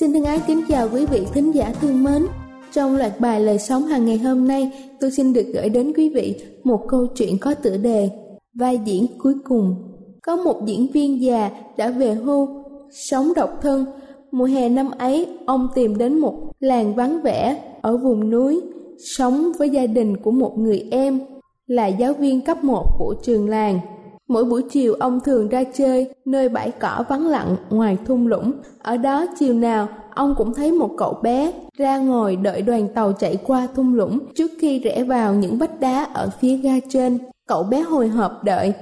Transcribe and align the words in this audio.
Xin 0.00 0.12
thân 0.12 0.24
ái 0.24 0.40
kính 0.46 0.62
chào 0.68 0.88
quý 0.92 1.06
vị 1.06 1.26
thính 1.34 1.54
giả 1.54 1.72
thương 1.80 2.04
mến. 2.04 2.26
Trong 2.72 2.96
loạt 2.96 3.20
bài 3.20 3.40
lời 3.40 3.58
sống 3.58 3.82
hàng 3.82 4.06
ngày 4.06 4.18
hôm 4.18 4.48
nay, 4.48 4.70
tôi 5.00 5.10
xin 5.10 5.32
được 5.32 5.46
gửi 5.54 5.68
đến 5.68 5.92
quý 5.96 6.08
vị 6.08 6.34
một 6.64 6.80
câu 6.88 7.06
chuyện 7.06 7.38
có 7.38 7.54
tựa 7.54 7.76
đề 7.76 8.10
Vai 8.54 8.80
diễn 8.84 9.06
cuối 9.18 9.34
cùng. 9.44 9.74
Có 10.22 10.36
một 10.36 10.66
diễn 10.66 10.86
viên 10.92 11.22
già 11.22 11.50
đã 11.76 11.90
về 11.90 12.14
hưu, 12.14 12.48
sống 12.90 13.32
độc 13.36 13.50
thân. 13.62 13.84
Mùa 14.30 14.44
hè 14.44 14.68
năm 14.68 14.90
ấy, 14.98 15.26
ông 15.46 15.68
tìm 15.74 15.98
đến 15.98 16.18
một 16.18 16.34
làng 16.60 16.94
vắng 16.94 17.22
vẻ 17.22 17.62
ở 17.82 17.96
vùng 17.96 18.30
núi, 18.30 18.60
sống 19.16 19.52
với 19.58 19.70
gia 19.70 19.86
đình 19.86 20.16
của 20.16 20.30
một 20.30 20.58
người 20.58 20.88
em, 20.90 21.20
là 21.66 21.86
giáo 21.86 22.12
viên 22.12 22.40
cấp 22.40 22.64
1 22.64 22.84
của 22.98 23.14
trường 23.22 23.48
làng. 23.48 23.78
Mỗi 24.28 24.44
buổi 24.44 24.62
chiều, 24.70 24.94
ông 24.94 25.20
thường 25.20 25.48
ra 25.48 25.64
chơi 25.74 26.10
nơi 26.24 26.48
bãi 26.48 26.70
cỏ 26.70 27.04
vắng 27.08 27.26
lặng 27.26 27.56
ngoài 27.70 27.98
thung 28.06 28.26
lũng. 28.26 28.52
Ở 28.82 28.96
đó, 28.96 29.26
chiều 29.38 29.54
nào, 29.54 29.88
ông 30.14 30.34
cũng 30.38 30.54
thấy 30.54 30.72
một 30.72 30.90
cậu 30.96 31.18
bé 31.22 31.52
ra 31.76 31.98
ngồi 31.98 32.36
đợi 32.36 32.62
đoàn 32.62 32.88
tàu 32.94 33.12
chạy 33.12 33.36
qua 33.46 33.68
thung 33.74 33.94
lũng 33.94 34.18
trước 34.34 34.50
khi 34.58 34.78
rẽ 34.78 35.04
vào 35.04 35.34
những 35.34 35.58
vách 35.58 35.80
đá 35.80 36.04
ở 36.14 36.30
phía 36.40 36.56
ga 36.56 36.74
trên. 36.88 37.18
Cậu 37.48 37.62
bé 37.62 37.80
hồi 37.80 38.08
hộp 38.08 38.44
đợi. 38.44 38.72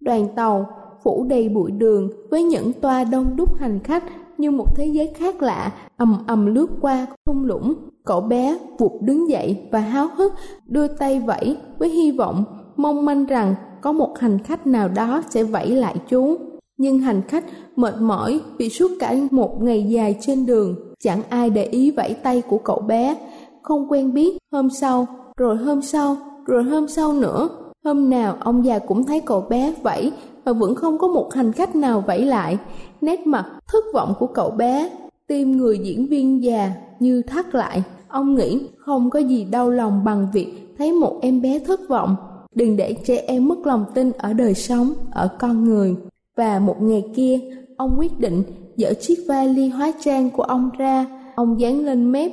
Đoàn 0.00 0.28
tàu 0.36 0.66
phủ 1.02 1.26
đầy 1.28 1.48
bụi 1.48 1.70
đường 1.70 2.10
với 2.30 2.42
những 2.42 2.72
toa 2.72 3.04
đông 3.04 3.36
đúc 3.36 3.54
hành 3.54 3.80
khách 3.84 4.04
như 4.38 4.50
một 4.50 4.76
thế 4.76 4.86
giới 4.86 5.06
khác 5.06 5.42
lạ, 5.42 5.72
ầm 5.96 6.24
ầm 6.26 6.54
lướt 6.54 6.66
qua 6.80 7.06
thung 7.26 7.44
lũng. 7.44 7.74
Cậu 8.04 8.20
bé 8.20 8.58
vụt 8.78 8.92
đứng 9.00 9.30
dậy 9.30 9.56
và 9.72 9.78
háo 9.78 10.08
hức 10.16 10.32
đưa 10.66 10.88
tay 10.88 11.20
vẫy 11.20 11.56
với 11.78 11.88
hy 11.88 12.10
vọng, 12.10 12.44
mong 12.76 13.04
manh 13.04 13.24
rằng 13.24 13.54
có 13.84 13.92
một 13.92 14.18
hành 14.18 14.38
khách 14.38 14.66
nào 14.66 14.88
đó 14.88 15.22
sẽ 15.30 15.44
vẫy 15.44 15.70
lại 15.70 15.96
chú. 16.08 16.36
Nhưng 16.76 16.98
hành 16.98 17.22
khách 17.28 17.44
mệt 17.76 17.94
mỏi 18.00 18.40
vì 18.58 18.68
suốt 18.68 18.90
cả 19.00 19.14
một 19.30 19.62
ngày 19.62 19.82
dài 19.88 20.16
trên 20.20 20.46
đường, 20.46 20.74
chẳng 21.00 21.22
ai 21.28 21.50
để 21.50 21.64
ý 21.64 21.90
vẫy 21.90 22.14
tay 22.14 22.42
của 22.48 22.58
cậu 22.58 22.80
bé. 22.80 23.16
Không 23.62 23.86
quen 23.90 24.14
biết, 24.14 24.38
hôm 24.52 24.70
sau, 24.70 25.06
rồi 25.36 25.56
hôm 25.56 25.82
sau, 25.82 26.16
rồi 26.46 26.64
hôm 26.64 26.88
sau 26.88 27.12
nữa. 27.12 27.48
Hôm 27.84 28.10
nào 28.10 28.36
ông 28.40 28.64
già 28.64 28.78
cũng 28.78 29.04
thấy 29.04 29.20
cậu 29.20 29.40
bé 29.40 29.74
vẫy 29.82 30.12
mà 30.44 30.52
vẫn 30.52 30.74
không 30.74 30.98
có 30.98 31.08
một 31.08 31.34
hành 31.34 31.52
khách 31.52 31.76
nào 31.76 32.04
vẫy 32.06 32.24
lại. 32.24 32.58
Nét 33.00 33.26
mặt 33.26 33.46
thất 33.72 33.84
vọng 33.94 34.14
của 34.18 34.26
cậu 34.26 34.50
bé, 34.50 34.90
tim 35.26 35.56
người 35.56 35.78
diễn 35.78 36.06
viên 36.06 36.42
già 36.42 36.72
như 37.00 37.22
thắt 37.22 37.54
lại. 37.54 37.82
Ông 38.08 38.34
nghĩ 38.34 38.60
không 38.76 39.10
có 39.10 39.18
gì 39.18 39.44
đau 39.44 39.70
lòng 39.70 40.04
bằng 40.04 40.28
việc 40.32 40.74
thấy 40.78 40.92
một 40.92 41.18
em 41.22 41.42
bé 41.42 41.58
thất 41.58 41.80
vọng 41.88 42.16
đừng 42.54 42.76
để 42.76 42.94
trẻ 43.04 43.24
em 43.26 43.48
mất 43.48 43.66
lòng 43.66 43.84
tin 43.94 44.12
ở 44.18 44.32
đời 44.32 44.54
sống, 44.54 44.92
ở 45.10 45.28
con 45.38 45.64
người. 45.64 45.94
Và 46.36 46.58
một 46.58 46.76
ngày 46.80 47.04
kia, 47.14 47.40
ông 47.76 47.94
quyết 47.98 48.20
định 48.20 48.42
dỡ 48.76 48.94
chiếc 48.94 49.18
vali 49.28 49.68
hóa 49.68 49.92
trang 50.00 50.30
của 50.30 50.42
ông 50.42 50.70
ra, 50.78 51.06
ông 51.36 51.60
dán 51.60 51.84
lên 51.84 52.12
mép 52.12 52.32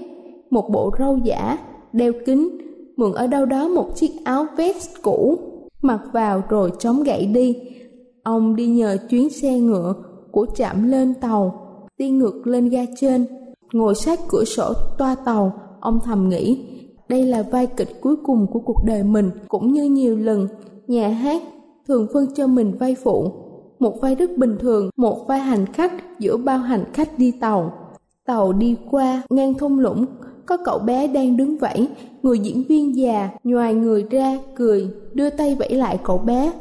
một 0.49 0.69
bộ 0.71 0.91
râu 0.99 1.17
giả, 1.17 1.57
đeo 1.93 2.13
kính, 2.25 2.57
mượn 2.97 3.13
ở 3.13 3.27
đâu 3.27 3.45
đó 3.45 3.67
một 3.67 3.95
chiếc 3.95 4.11
áo 4.23 4.45
vest 4.57 4.89
cũ, 5.01 5.37
mặc 5.81 6.01
vào 6.13 6.43
rồi 6.49 6.71
chống 6.79 7.03
gậy 7.03 7.25
đi. 7.25 7.55
Ông 8.23 8.55
đi 8.55 8.67
nhờ 8.67 8.97
chuyến 9.09 9.29
xe 9.29 9.59
ngựa 9.59 9.93
của 10.31 10.45
trạm 10.55 10.87
lên 10.87 11.13
tàu, 11.13 11.67
đi 11.97 12.09
ngược 12.09 12.47
lên 12.47 12.69
ga 12.69 12.85
trên, 12.99 13.25
ngồi 13.73 13.95
sát 13.95 14.19
cửa 14.27 14.43
sổ 14.43 14.73
toa 14.97 15.15
tàu, 15.15 15.53
ông 15.79 15.99
thầm 16.03 16.29
nghĩ 16.29 16.65
đây 17.11 17.25
là 17.25 17.41
vai 17.41 17.67
kịch 17.67 18.01
cuối 18.01 18.15
cùng 18.23 18.47
của 18.47 18.59
cuộc 18.59 18.83
đời 18.85 19.03
mình, 19.03 19.31
cũng 19.47 19.73
như 19.73 19.83
nhiều 19.83 20.17
lần 20.17 20.47
nhà 20.87 21.07
hát 21.09 21.41
thường 21.87 22.07
phân 22.13 22.25
cho 22.35 22.47
mình 22.47 22.77
vai 22.79 22.95
phụ. 23.03 23.31
Một 23.79 24.01
vai 24.01 24.15
rất 24.15 24.37
bình 24.37 24.57
thường, 24.59 24.89
một 24.95 25.27
vai 25.27 25.39
hành 25.39 25.65
khách 25.65 26.19
giữa 26.19 26.37
bao 26.37 26.57
hành 26.57 26.83
khách 26.93 27.19
đi 27.19 27.31
tàu. 27.31 27.73
Tàu 28.25 28.53
đi 28.53 28.75
qua 28.91 29.21
ngang 29.29 29.53
thung 29.53 29.79
lũng, 29.79 30.05
có 30.45 30.57
cậu 30.65 30.79
bé 30.79 31.07
đang 31.07 31.37
đứng 31.37 31.57
vẫy, 31.57 31.87
người 32.23 32.39
diễn 32.39 32.63
viên 32.69 32.95
già 32.95 33.29
nhòi 33.43 33.73
người 33.73 34.05
ra 34.09 34.37
cười, 34.55 34.89
đưa 35.13 35.29
tay 35.29 35.55
vẫy 35.55 35.69
lại 35.69 35.99
cậu 36.03 36.17
bé. 36.17 36.53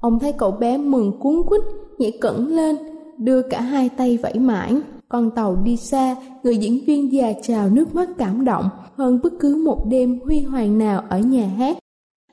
Ông 0.00 0.18
thấy 0.18 0.32
cậu 0.32 0.50
bé 0.50 0.76
mừng 0.76 1.12
cuốn 1.18 1.42
quýt, 1.46 1.62
nhảy 1.98 2.18
cẩn 2.20 2.48
lên, 2.48 2.76
đưa 3.18 3.42
cả 3.42 3.60
hai 3.60 3.88
tay 3.88 4.16
vẫy 4.22 4.38
mãi. 4.38 4.76
Con 5.10 5.30
tàu 5.30 5.56
đi 5.56 5.76
xa, 5.76 6.16
người 6.42 6.56
diễn 6.56 6.84
viên 6.86 7.12
già 7.12 7.32
chào 7.42 7.70
nước 7.70 7.94
mắt 7.94 8.08
cảm 8.18 8.44
động 8.44 8.68
hơn 8.96 9.20
bất 9.22 9.32
cứ 9.40 9.62
một 9.64 9.84
đêm 9.88 10.20
huy 10.24 10.40
hoàng 10.40 10.78
nào 10.78 11.02
ở 11.08 11.18
nhà 11.18 11.46
hát. 11.46 11.78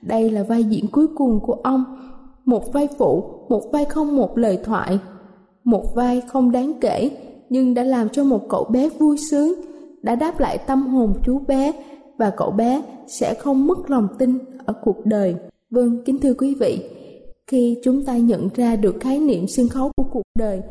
Đây 0.01 0.29
là 0.29 0.43
vai 0.43 0.63
diễn 0.63 0.88
cuối 0.88 1.07
cùng 1.15 1.39
của 1.39 1.53
ông, 1.53 1.83
một 2.45 2.73
vai 2.73 2.88
phụ, 2.97 3.23
một 3.49 3.63
vai 3.71 3.85
không 3.85 4.15
một 4.15 4.38
lời 4.38 4.59
thoại, 4.63 5.00
một 5.63 5.95
vai 5.95 6.21
không 6.21 6.51
đáng 6.51 6.74
kể 6.81 7.09
nhưng 7.50 7.74
đã 7.74 7.83
làm 7.83 8.09
cho 8.09 8.24
một 8.24 8.50
cậu 8.50 8.63
bé 8.63 8.89
vui 8.89 9.18
sướng, 9.31 9.53
đã 10.01 10.15
đáp 10.15 10.39
lại 10.39 10.57
tâm 10.57 10.88
hồn 10.88 11.13
chú 11.25 11.39
bé 11.47 11.71
và 12.18 12.29
cậu 12.38 12.51
bé 12.51 12.81
sẽ 13.07 13.33
không 13.33 13.68
mất 13.68 13.89
lòng 13.89 14.07
tin 14.19 14.39
ở 14.65 14.74
cuộc 14.83 15.06
đời. 15.06 15.35
Vâng, 15.69 16.03
kính 16.06 16.19
thưa 16.19 16.33
quý 16.33 16.56
vị, 16.59 16.89
khi 17.47 17.77
chúng 17.83 18.06
ta 18.06 18.18
nhận 18.18 18.50
ra 18.56 18.75
được 18.75 18.95
khái 19.00 19.19
niệm 19.19 19.47
sân 19.47 19.69
khấu 19.69 19.91
của 19.97 20.06
cuộc 20.12 20.24
đời 20.38 20.62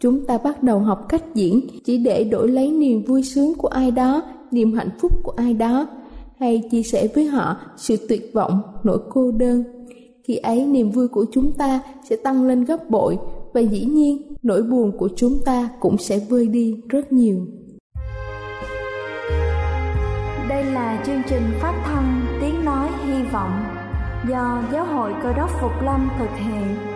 chúng 0.00 0.26
ta 0.26 0.38
bắt 0.38 0.62
đầu 0.62 0.78
học 0.78 1.06
cách 1.08 1.24
diễn, 1.34 1.60
chỉ 1.84 1.98
để 1.98 2.24
đổi 2.24 2.48
lấy 2.48 2.70
niềm 2.70 3.02
vui 3.04 3.22
sướng 3.22 3.54
của 3.54 3.68
ai 3.68 3.90
đó, 3.90 4.22
niềm 4.50 4.72
hạnh 4.72 4.90
phúc 5.00 5.12
của 5.22 5.32
ai 5.36 5.54
đó, 5.54 5.86
hay 6.40 6.62
chia 6.70 6.82
sẻ 6.82 7.08
với 7.14 7.26
họ 7.26 7.56
sự 7.76 7.96
tuyệt 8.08 8.30
vọng, 8.34 8.62
nỗi 8.84 8.98
cô 9.10 9.30
đơn. 9.30 9.64
Khi 10.24 10.36
ấy, 10.36 10.66
niềm 10.66 10.90
vui 10.90 11.08
của 11.08 11.26
chúng 11.32 11.52
ta 11.52 11.80
sẽ 12.10 12.16
tăng 12.16 12.46
lên 12.46 12.64
gấp 12.64 12.90
bội, 12.90 13.18
và 13.52 13.60
dĩ 13.60 13.84
nhiên, 13.84 14.22
nỗi 14.42 14.62
buồn 14.62 14.98
của 14.98 15.08
chúng 15.16 15.38
ta 15.44 15.68
cũng 15.80 15.98
sẽ 15.98 16.18
vơi 16.30 16.46
đi 16.46 16.74
rất 16.88 17.12
nhiều. 17.12 17.46
Đây 20.48 20.64
là 20.64 21.02
chương 21.06 21.22
trình 21.28 21.42
phát 21.60 21.82
thanh 21.84 22.26
tiếng 22.40 22.64
nói 22.64 22.88
hy 23.04 23.22
vọng 23.32 23.64
do 24.28 24.62
giáo 24.72 24.84
hội 24.84 25.12
cơ 25.22 25.32
đốc 25.32 25.50
phục 25.60 25.72
lâm 25.82 26.08
thực 26.18 26.30
hiện 26.36 26.95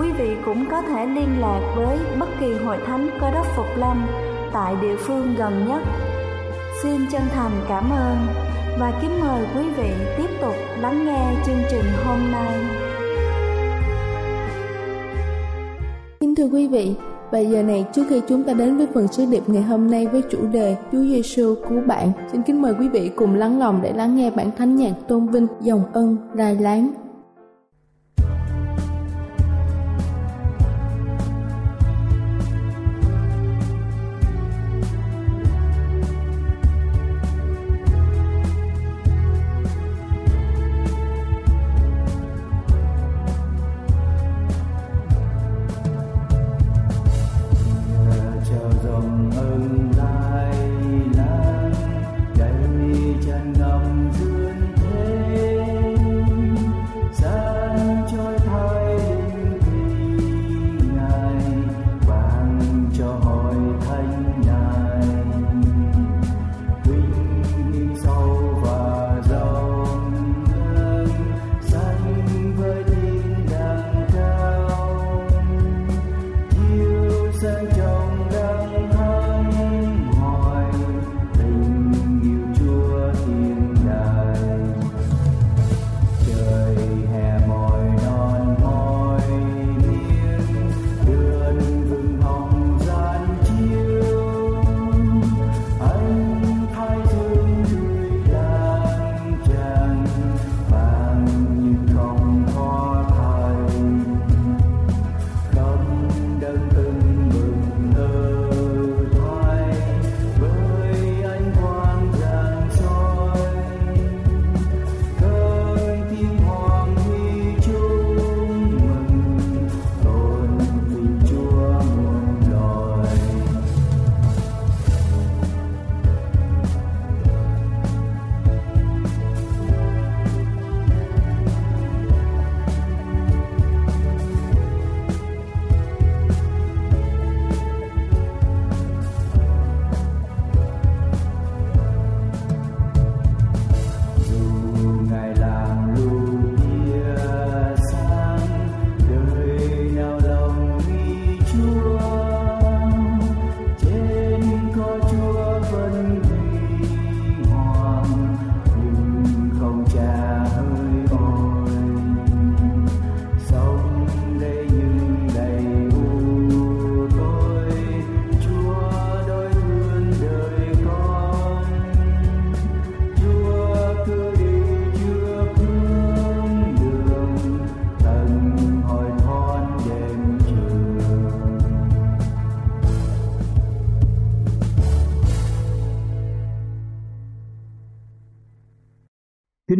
quý 0.00 0.12
vị 0.12 0.36
cũng 0.44 0.64
có 0.70 0.82
thể 0.82 1.06
liên 1.06 1.40
lạc 1.40 1.72
với 1.76 1.98
bất 2.20 2.28
kỳ 2.40 2.54
hội 2.54 2.76
thánh 2.86 3.10
Cơ 3.20 3.30
đốc 3.30 3.46
Phục 3.56 3.66
Lâm 3.76 4.06
tại 4.52 4.74
địa 4.82 4.96
phương 4.96 5.34
gần 5.38 5.66
nhất. 5.68 5.82
Xin 6.82 7.00
chân 7.12 7.22
thành 7.34 7.52
cảm 7.68 7.90
ơn 7.90 8.16
và 8.80 8.92
kính 9.02 9.20
mời 9.20 9.46
quý 9.56 9.62
vị 9.76 9.90
tiếp 10.18 10.28
tục 10.42 10.54
lắng 10.80 11.06
nghe 11.06 11.34
chương 11.46 11.62
trình 11.70 11.84
hôm 12.04 12.18
nay. 12.32 12.54
Kính 16.20 16.34
thưa 16.34 16.48
quý 16.52 16.68
vị, 16.68 16.94
và 17.30 17.38
giờ 17.38 17.62
này 17.62 17.84
trước 17.94 18.02
khi 18.08 18.20
chúng 18.28 18.42
ta 18.42 18.52
đến 18.52 18.76
với 18.76 18.86
phần 18.94 19.08
sứ 19.08 19.26
điệp 19.30 19.42
ngày 19.46 19.62
hôm 19.62 19.90
nay 19.90 20.06
với 20.06 20.22
chủ 20.30 20.38
đề 20.52 20.76
Chúa 20.92 21.02
Giêsu 21.02 21.54
cứu 21.68 21.80
bạn, 21.86 22.12
xin 22.32 22.42
kính 22.42 22.62
mời 22.62 22.74
quý 22.80 22.88
vị 22.88 23.10
cùng 23.16 23.34
lắng 23.34 23.58
lòng 23.58 23.80
để 23.82 23.92
lắng 23.92 24.16
nghe 24.16 24.30
bản 24.30 24.50
thánh 24.58 24.76
nhạc 24.76 24.92
tôn 25.08 25.26
vinh 25.26 25.46
dòng 25.60 25.82
ân 25.92 26.16
đài 26.34 26.54
láng. 26.54 27.07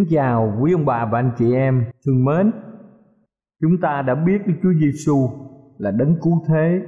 Kính 0.09 0.17
chào 0.17 0.59
quý 0.61 0.73
ông 0.73 0.85
bà 0.85 1.07
và 1.07 1.19
anh 1.19 1.31
chị 1.39 1.55
em 1.55 1.85
thương 2.07 2.25
mến. 2.25 2.51
Chúng 3.61 3.81
ta 3.83 4.03
đã 4.03 4.15
biết 4.15 4.47
Đức 4.47 4.55
Chúa 4.63 4.73
Giêsu 4.81 5.29
là 5.79 5.91
đấng 5.91 6.17
cứu 6.23 6.43
thế. 6.49 6.81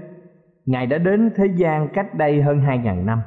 Ngài 0.67 0.87
đã 0.87 0.99
đến 0.99 1.31
thế 1.37 1.45
gian 1.57 1.89
cách 1.95 2.15
đây 2.15 2.43
hơn 2.43 2.61
hai 2.61 2.79
ngàn 2.79 3.07
năm 3.07 3.21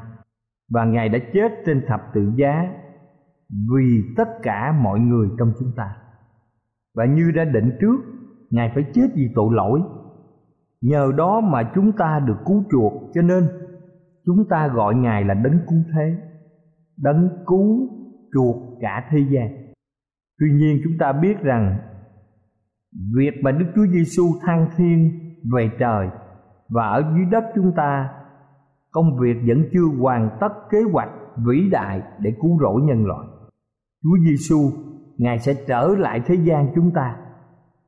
và 0.72 0.86
Ngài 0.86 1.10
đã 1.10 1.20
chết 1.34 1.52
trên 1.66 1.82
thập 1.88 2.02
tự 2.14 2.32
giá 2.36 2.72
vì 3.50 4.04
tất 4.18 4.28
cả 4.44 4.72
mọi 4.84 5.00
người 5.00 5.28
trong 5.40 5.54
chúng 5.60 5.72
ta. 5.76 5.96
Và 6.96 7.06
như 7.06 7.32
đã 7.36 7.46
định 7.46 7.78
trước, 7.82 7.98
Ngài 8.50 8.72
phải 8.74 8.84
chết 8.94 9.08
vì 9.16 9.30
tội 9.36 9.50
lỗi. 9.52 9.82
Nhờ 10.82 11.12
đó 11.18 11.42
mà 11.42 11.72
chúng 11.76 11.92
ta 11.92 12.20
được 12.28 12.38
cứu 12.46 12.64
chuộc 12.72 12.94
cho 13.14 13.22
nên 13.22 13.44
chúng 14.26 14.46
ta 14.50 14.68
gọi 14.68 14.96
Ngài 14.96 15.24
là 15.24 15.34
đấng 15.34 15.60
cứu 15.68 15.80
thế, 15.94 16.16
đấng 16.98 17.30
cứu 17.48 17.88
chuộc 18.34 18.56
cả 18.82 19.08
thế 19.12 19.20
gian 19.30 19.63
Tuy 20.44 20.52
nhiên 20.52 20.82
chúng 20.84 20.98
ta 21.00 21.12
biết 21.12 21.40
rằng 21.42 21.78
việc 23.16 23.32
mà 23.42 23.52
Đức 23.52 23.66
Chúa 23.76 23.86
Giêsu 23.86 24.24
thăng 24.42 24.68
thiên 24.78 25.20
về 25.54 25.70
trời 25.80 26.08
và 26.70 26.88
ở 26.88 27.14
dưới 27.16 27.26
đất 27.32 27.44
chúng 27.56 27.72
ta, 27.76 28.10
công 28.92 29.18
việc 29.20 29.36
vẫn 29.48 29.66
chưa 29.74 29.86
hoàn 30.00 30.38
tất 30.42 30.54
kế 30.72 30.78
hoạch 30.92 31.10
vĩ 31.48 31.70
đại 31.72 32.02
để 32.20 32.34
cứu 32.42 32.60
rỗi 32.62 32.82
nhân 32.82 33.06
loại. 33.06 33.28
Chúa 34.04 34.18
Giêsu 34.26 34.72
Ngài 35.18 35.40
sẽ 35.40 35.54
trở 35.68 35.88
lại 35.98 36.22
thế 36.26 36.36
gian 36.36 36.72
chúng 36.76 36.92
ta 36.92 37.16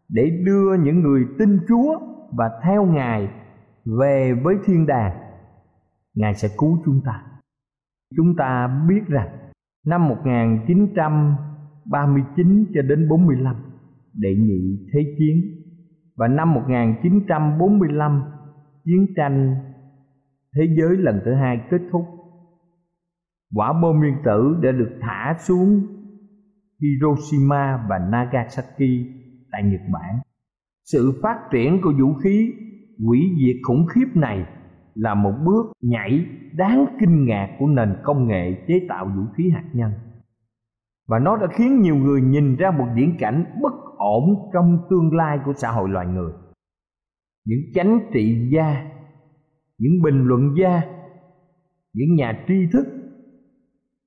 để 0.09 0.41
đưa 0.45 0.75
những 0.83 1.01
người 1.01 1.25
tin 1.39 1.59
Chúa 1.67 1.99
và 2.31 2.49
theo 2.63 2.85
Ngài 2.85 3.29
về 3.99 4.33
với 4.43 4.55
thiên 4.65 4.85
đàng. 4.87 5.17
Ngài 6.15 6.33
sẽ 6.33 6.47
cứu 6.57 6.77
chúng 6.85 7.01
ta. 7.05 7.23
Chúng 8.17 8.35
ta 8.37 8.67
biết 8.87 9.01
rằng 9.07 9.29
năm 9.85 10.07
1900 10.07 11.35
39 11.91 12.65
cho 12.73 12.81
đến 12.81 13.09
45 13.09 13.55
đệ 14.13 14.35
nhị 14.35 14.87
thế 14.93 15.15
chiến. 15.17 15.41
Và 16.15 16.27
năm 16.27 16.53
1945 16.53 18.21
chiến 18.85 19.05
tranh 19.15 19.55
thế 20.55 20.75
giới 20.77 20.97
lần 20.97 21.21
thứ 21.25 21.33
hai 21.33 21.61
kết 21.69 21.81
thúc. 21.91 22.05
Quả 23.55 23.73
bom 23.81 23.99
nguyên 23.99 24.15
tử 24.25 24.59
đã 24.61 24.71
được 24.71 24.91
thả 25.01 25.35
xuống 25.39 25.87
Hiroshima 26.81 27.85
và 27.89 27.99
Nagasaki 28.11 28.89
tại 29.51 29.63
Nhật 29.63 29.81
Bản. 29.93 30.19
Sự 30.83 31.19
phát 31.23 31.39
triển 31.51 31.81
của 31.81 31.93
vũ 31.99 32.13
khí 32.13 32.53
hủy 33.05 33.19
diệt 33.19 33.55
khủng 33.63 33.85
khiếp 33.87 34.05
này 34.15 34.45
là 34.95 35.13
một 35.13 35.33
bước 35.45 35.71
nhảy 35.81 36.25
đáng 36.53 36.85
kinh 36.99 37.25
ngạc 37.25 37.55
của 37.59 37.67
nền 37.67 37.95
công 38.03 38.27
nghệ 38.27 38.65
chế 38.67 38.85
tạo 38.89 39.05
vũ 39.05 39.23
khí 39.37 39.49
hạt 39.49 39.65
nhân 39.73 39.91
và 41.07 41.19
nó 41.19 41.37
đã 41.37 41.47
khiến 41.47 41.81
nhiều 41.81 41.95
người 41.95 42.21
nhìn 42.21 42.55
ra 42.55 42.71
một 42.71 42.87
viễn 42.95 43.15
cảnh 43.19 43.45
bất 43.61 43.73
ổn 43.97 44.49
trong 44.53 44.77
tương 44.89 45.15
lai 45.15 45.39
của 45.45 45.53
xã 45.53 45.71
hội 45.71 45.89
loài 45.89 46.07
người. 46.07 46.31
Những 47.45 47.59
chánh 47.73 47.99
trị 48.13 48.49
gia, 48.51 48.85
những 49.77 50.01
bình 50.03 50.27
luận 50.27 50.53
gia, 50.61 50.81
những 51.93 52.15
nhà 52.15 52.43
tri 52.47 52.55
thức 52.73 52.85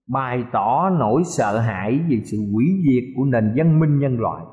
bày 0.08 0.44
tỏ 0.52 0.90
nỗi 0.90 1.22
sợ 1.24 1.58
hãi 1.58 2.00
về 2.08 2.20
sự 2.24 2.38
hủy 2.52 2.66
diệt 2.88 3.04
của 3.16 3.24
nền 3.24 3.52
văn 3.56 3.80
minh 3.80 3.98
nhân 3.98 4.20
loại. 4.20 4.44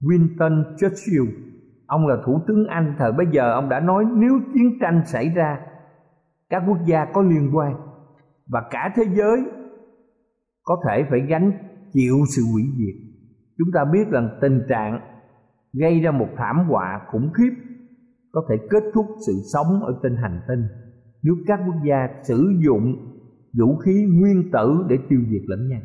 Winston 0.00 0.64
Churchill, 0.76 1.24
ông 1.86 2.06
là 2.06 2.16
thủ 2.26 2.40
tướng 2.46 2.66
Anh 2.66 2.94
thời 2.98 3.12
bấy 3.12 3.26
giờ, 3.32 3.52
ông 3.52 3.68
đã 3.68 3.80
nói 3.80 4.04
nếu 4.14 4.40
chiến 4.54 4.78
tranh 4.80 5.02
xảy 5.06 5.28
ra, 5.28 5.60
các 6.48 6.62
quốc 6.68 6.78
gia 6.86 7.04
có 7.04 7.22
liên 7.22 7.50
quan 7.56 7.74
và 8.46 8.62
cả 8.70 8.92
thế 8.96 9.02
giới 9.14 9.44
có 10.68 10.76
thể 10.86 11.04
phải 11.10 11.20
gánh 11.28 11.52
chịu 11.92 12.16
sự 12.36 12.42
hủy 12.52 12.62
diệt. 12.78 12.94
Chúng 13.58 13.68
ta 13.74 13.80
biết 13.92 14.08
rằng 14.10 14.38
tình 14.40 14.60
trạng 14.68 15.00
gây 15.72 16.00
ra 16.00 16.10
một 16.10 16.28
thảm 16.36 16.56
họa 16.68 17.00
khủng 17.10 17.30
khiếp 17.34 17.50
có 18.32 18.46
thể 18.48 18.56
kết 18.70 18.82
thúc 18.94 19.06
sự 19.26 19.32
sống 19.52 19.82
ở 19.82 20.00
trên 20.02 20.16
hành 20.16 20.40
tinh. 20.48 20.62
Nếu 21.22 21.34
các 21.46 21.60
quốc 21.66 21.76
gia 21.88 22.08
sử 22.22 22.52
dụng 22.64 22.96
vũ 23.58 23.76
khí 23.76 24.06
nguyên 24.10 24.50
tử 24.52 24.84
để 24.88 24.96
tiêu 25.08 25.20
diệt 25.30 25.42
lẫn 25.46 25.68
nhau. 25.68 25.80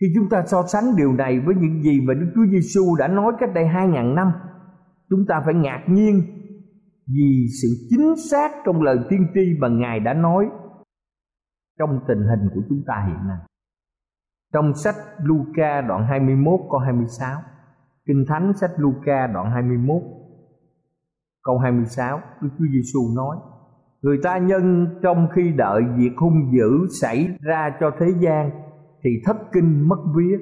Khi 0.00 0.06
chúng 0.14 0.28
ta 0.30 0.42
so 0.46 0.62
sánh 0.72 0.84
điều 0.96 1.12
này 1.12 1.40
với 1.40 1.54
những 1.54 1.82
gì 1.82 2.00
mà 2.00 2.14
Đức 2.14 2.32
Chúa 2.34 2.46
Giêsu 2.50 2.96
đã 2.98 3.08
nói 3.08 3.32
cách 3.40 3.50
đây 3.54 3.66
hai 3.66 3.88
ngàn 3.88 4.14
năm, 4.14 4.32
chúng 5.10 5.26
ta 5.28 5.42
phải 5.44 5.54
ngạc 5.54 5.84
nhiên 5.88 6.22
vì 7.06 7.46
sự 7.62 7.68
chính 7.90 8.14
xác 8.30 8.50
trong 8.64 8.82
lời 8.82 8.98
tiên 9.10 9.26
tri 9.34 9.40
mà 9.60 9.68
Ngài 9.68 10.00
đã 10.00 10.14
nói 10.14 10.46
trong 11.78 12.00
tình 12.08 12.18
hình 12.18 12.48
của 12.54 12.60
chúng 12.68 12.82
ta 12.86 13.04
hiện 13.06 13.28
nay. 13.28 13.38
Trong 14.52 14.74
sách 14.74 14.94
Luca 15.22 15.80
đoạn 15.80 16.06
21 16.06 16.60
câu 16.70 16.80
26, 16.80 17.40
Kinh 18.06 18.24
Thánh 18.28 18.52
sách 18.60 18.70
Luca 18.76 19.26
đoạn 19.26 19.50
21 19.50 20.02
câu 21.44 21.58
26, 21.58 22.20
Đức 22.40 22.48
Chúa 22.58 22.64
Giêsu 22.72 23.00
nói: 23.16 23.36
Người 24.02 24.18
ta 24.22 24.38
nhân 24.38 24.86
trong 25.02 25.28
khi 25.34 25.52
đợi 25.56 25.82
việc 25.96 26.10
hung 26.16 26.52
dữ 26.52 26.86
xảy 27.00 27.28
ra 27.40 27.76
cho 27.80 27.90
thế 27.98 28.06
gian 28.20 28.50
thì 29.04 29.10
thất 29.24 29.36
kinh 29.52 29.88
mất 29.88 29.98
vía. 30.16 30.38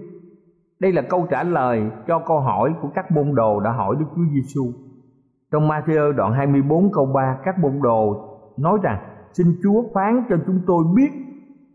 Đây 0.81 0.93
là 0.93 1.03
câu 1.03 1.27
trả 1.31 1.43
lời 1.43 1.91
cho 2.07 2.19
câu 2.19 2.41
hỏi 2.41 2.75
của 2.83 2.89
các 2.95 3.11
môn 3.11 3.35
đồ 3.35 3.61
đã 3.61 3.73
hỏi 3.73 3.97
Đức 3.99 4.07
Chúa 4.17 4.35
Giêsu. 4.35 4.73
Trong 5.53 5.69
Matthew 5.69 6.13
đoạn 6.13 6.33
24 6.33 6.93
câu 6.93 7.07
3 7.07 7.39
các 7.45 7.59
môn 7.59 7.81
đồ 7.83 8.15
nói 8.59 8.79
rằng 8.83 8.99
xin 9.33 9.47
Chúa 9.63 9.83
phán 9.95 10.25
cho 10.29 10.37
chúng 10.47 10.61
tôi 10.67 10.85
biết 10.97 11.11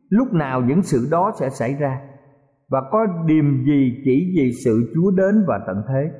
lúc 0.10 0.34
nào 0.34 0.62
những 0.62 0.82
sự 0.82 1.08
đó 1.12 1.32
sẽ 1.40 1.50
xảy 1.50 1.76
ra 1.76 2.02
và 2.72 2.82
có 2.92 3.08
điềm 3.26 3.64
gì, 3.66 4.02
chỉ 4.06 4.34
vì 4.36 4.52
sự 4.66 4.92
Chúa 4.96 5.12
đến 5.12 5.46
và 5.48 5.60
tận 5.68 5.84
thế. 5.88 6.12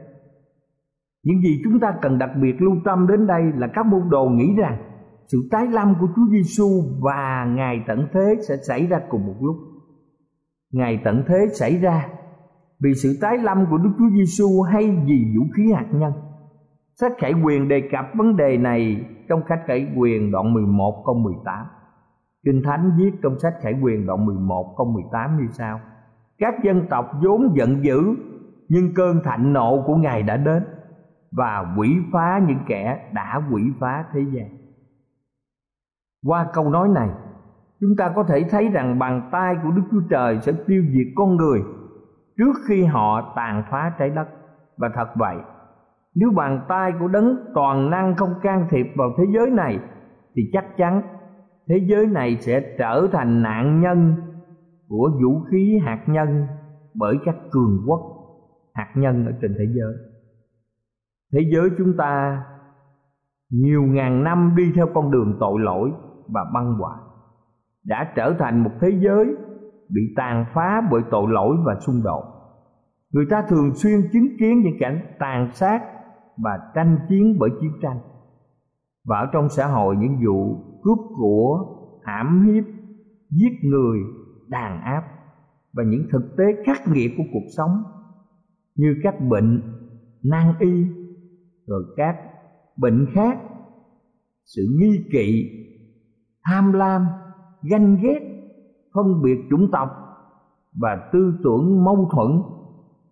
Những 1.24 1.42
gì 1.42 1.62
chúng 1.64 1.80
ta 1.80 1.94
cần 2.02 2.18
đặc 2.18 2.30
biệt 2.42 2.62
lưu 2.62 2.76
tâm 2.86 3.08
đến 3.08 3.28
đây 3.28 3.44
là 3.56 3.68
các 3.74 3.86
môn 3.86 4.02
đồ 4.10 4.26
nghĩ 4.26 4.56
rằng 4.58 4.78
sự 5.28 5.38
tái 5.52 5.68
lâm 5.68 5.96
của 6.00 6.08
Chúa 6.16 6.28
Giêsu 6.32 6.68
và 7.02 7.46
ngày 7.46 7.84
tận 7.88 8.08
thế 8.14 8.36
sẽ 8.48 8.56
xảy 8.68 8.88
ra 8.88 9.00
cùng 9.10 9.26
một 9.26 9.36
lúc. 9.42 9.56
Ngày 10.74 11.02
tận 11.04 11.24
thế 11.28 11.48
xảy 11.54 11.78
ra 11.78 12.08
vì 12.84 12.94
sự 12.94 13.18
tái 13.22 13.38
lâm 13.38 13.66
của 13.70 13.78
Đức 13.78 13.92
Chúa 14.00 14.10
Giêsu 14.10 14.62
hay 14.62 15.04
vì 15.06 15.26
vũ 15.38 15.46
khí 15.56 15.72
hạt 15.74 15.88
nhân. 15.92 16.14
Sách 17.00 17.12
Khải 17.18 17.34
Quyền 17.44 17.68
đề 17.68 17.82
cập 17.92 18.06
vấn 18.18 18.36
đề 18.36 18.58
này 18.58 19.06
trong 19.30 19.42
sách 19.50 19.60
Khải 19.68 19.88
Quyền 19.98 20.32
đoạn 20.32 20.54
11 20.54 21.04
câu 21.06 21.16
18. 21.16 21.66
Kinh 22.46 22.62
Thánh 22.66 22.92
viết 22.98 23.12
trong 23.24 23.40
sách 23.40 23.54
Khải 23.62 23.74
Quyền 23.82 24.06
đoạn 24.06 24.26
11 24.26 24.74
câu 24.78 24.88
18 24.88 25.38
như 25.38 25.48
sau: 25.52 25.80
các 26.42 26.64
dân 26.64 26.88
tộc 26.90 27.12
vốn 27.24 27.56
giận 27.56 27.84
dữ 27.84 28.16
nhưng 28.70 28.94
cơn 28.94 29.22
thạnh 29.24 29.54
nộ 29.54 29.84
của 29.88 29.96
Ngài 29.96 30.24
đã 30.24 30.38
đến 30.38 30.64
và 31.32 31.76
quỷ 31.78 31.98
phá 32.12 32.42
những 32.48 32.60
kẻ 32.68 33.10
đã 33.14 33.42
quỷ 33.52 33.62
phá 33.80 34.06
thế 34.14 34.22
gian. 34.34 34.50
Qua 36.26 36.48
câu 36.54 36.70
nói 36.70 36.88
này, 36.88 37.10
chúng 37.80 37.90
ta 37.98 38.12
có 38.16 38.24
thể 38.24 38.44
thấy 38.50 38.70
rằng 38.70 39.00
bàn 39.00 39.30
tay 39.32 39.56
của 39.64 39.72
Đức 39.72 39.82
Chúa 39.92 40.02
Trời 40.10 40.40
sẽ 40.42 40.52
tiêu 40.68 40.84
diệt 40.90 41.08
con 41.16 41.36
người 41.36 41.62
trước 42.38 42.54
khi 42.68 42.86
họ 42.86 43.34
tàn 43.36 43.64
phá 43.72 43.94
trái 44.00 44.10
đất. 44.10 44.28
Và 44.78 44.90
thật 44.96 45.08
vậy, 45.16 45.38
nếu 46.16 46.32
bàn 46.36 46.66
tay 46.68 46.94
của 47.00 47.08
đấng 47.08 47.36
toàn 47.56 47.90
năng 47.90 48.16
không 48.16 48.34
can 48.42 48.68
thiệp 48.70 48.88
vào 48.96 49.10
thế 49.18 49.24
giới 49.34 49.50
này 49.50 49.80
thì 50.36 50.42
chắc 50.54 50.78
chắn 50.78 51.02
thế 51.70 51.78
giới 51.90 52.08
này 52.08 52.38
sẽ 52.40 52.76
trở 52.78 53.08
thành 53.12 53.42
nạn 53.42 53.82
nhân 53.82 54.16
của 54.92 55.12
vũ 55.24 55.42
khí 55.52 55.80
hạt 55.86 56.06
nhân 56.08 56.48
bởi 56.94 57.16
các 57.26 57.36
cường 57.52 57.84
quốc 57.88 58.02
hạt 58.74 58.94
nhân 58.96 59.26
ở 59.26 59.32
trên 59.42 59.56
thế 59.60 59.66
giới. 59.76 59.94
Thế 61.34 61.40
giới 61.54 61.70
chúng 61.78 61.98
ta 61.98 62.44
nhiều 63.50 63.84
ngàn 63.84 64.24
năm 64.24 64.54
đi 64.58 64.72
theo 64.76 64.88
con 64.94 65.12
đường 65.12 65.38
tội 65.40 65.60
lỗi 65.60 65.92
và 66.28 66.42
băng 66.54 66.74
hoại, 66.74 67.00
đã 67.86 68.14
trở 68.16 68.36
thành 68.40 68.64
một 68.64 68.72
thế 68.82 68.90
giới 69.00 69.26
bị 69.90 70.02
tàn 70.16 70.46
phá 70.54 70.82
bởi 70.92 71.02
tội 71.12 71.26
lỗi 71.30 71.58
và 71.66 71.76
xung 71.80 72.04
đột. 72.04 72.24
Người 73.14 73.26
ta 73.30 73.44
thường 73.50 73.76
xuyên 73.76 74.02
chứng 74.14 74.28
kiến 74.40 74.62
những 74.62 74.78
cảnh 74.80 75.16
tàn 75.20 75.52
sát 75.52 75.82
và 76.38 76.60
tranh 76.76 76.98
chiến 77.10 77.38
bởi 77.40 77.50
chiến 77.62 77.72
tranh. 77.82 78.00
Và 79.06 79.18
ở 79.20 79.26
trong 79.34 79.50
xã 79.50 79.68
hội, 79.68 79.96
những 79.98 80.18
vụ 80.26 80.56
cướp 80.84 80.98
của 81.18 81.66
hãm 82.04 82.44
hiếp, 82.44 82.64
giết 83.30 83.52
người 83.64 84.00
đàn 84.52 84.82
áp 84.82 85.04
và 85.74 85.84
những 85.84 86.08
thực 86.12 86.36
tế 86.38 86.44
khắc 86.66 86.88
nghiệt 86.88 87.12
của 87.18 87.24
cuộc 87.34 87.48
sống 87.58 87.84
như 88.76 88.96
các 89.04 89.16
bệnh 89.30 89.62
nan 90.24 90.54
y, 90.60 90.86
rồi 91.68 91.84
các 91.98 92.16
bệnh 92.78 93.06
khác, 93.14 93.38
sự 94.46 94.62
nghi 94.80 95.06
kỵ, 95.12 95.50
tham 96.44 96.74
lam, 96.74 97.08
ganh 97.62 97.98
ghét, 98.02 98.20
phân 98.94 99.22
biệt 99.22 99.38
chủng 99.50 99.72
tộc 99.72 99.90
và 100.74 101.10
tư 101.14 101.34
tưởng 101.44 101.84
mâu 101.84 102.10
thuẫn 102.12 102.42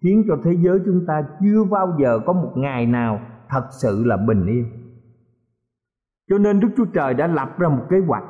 khiến 0.01 0.23
cho 0.27 0.37
thế 0.43 0.51
giới 0.61 0.79
chúng 0.85 1.05
ta 1.07 1.23
chưa 1.41 1.63
bao 1.71 1.97
giờ 1.99 2.19
có 2.25 2.33
một 2.33 2.53
ngày 2.55 2.85
nào 2.85 3.19
thật 3.49 3.67
sự 3.81 4.03
là 4.05 4.17
bình 4.17 4.45
yên. 4.45 4.65
Cho 6.29 6.37
nên 6.37 6.59
đức 6.59 6.69
chúa 6.77 6.85
trời 6.93 7.13
đã 7.13 7.27
lập 7.27 7.49
ra 7.59 7.69
một 7.69 7.85
kế 7.89 7.97
hoạch. 8.07 8.23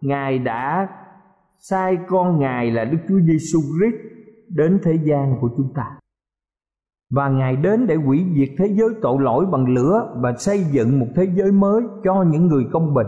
Ngài 0.00 0.38
đã 0.38 0.88
sai 1.58 1.98
con 2.08 2.38
ngài 2.38 2.70
là 2.70 2.84
đức 2.84 2.98
chúa 3.08 3.20
giêsu 3.20 3.58
christ 3.60 4.18
đến 4.48 4.80
thế 4.82 4.98
gian 5.04 5.34
của 5.40 5.50
chúng 5.56 5.72
ta. 5.74 5.98
Và 7.10 7.28
ngài 7.28 7.56
đến 7.56 7.86
để 7.86 7.94
hủy 7.94 8.26
diệt 8.36 8.48
thế 8.58 8.66
giới 8.66 8.88
tội 9.02 9.16
lỗi 9.20 9.46
bằng 9.52 9.74
lửa 9.74 10.14
và 10.16 10.32
xây 10.38 10.64
dựng 10.64 11.00
một 11.00 11.06
thế 11.16 11.28
giới 11.34 11.52
mới 11.52 11.82
cho 12.04 12.22
những 12.22 12.46
người 12.46 12.64
công 12.72 12.94
bình. 12.94 13.06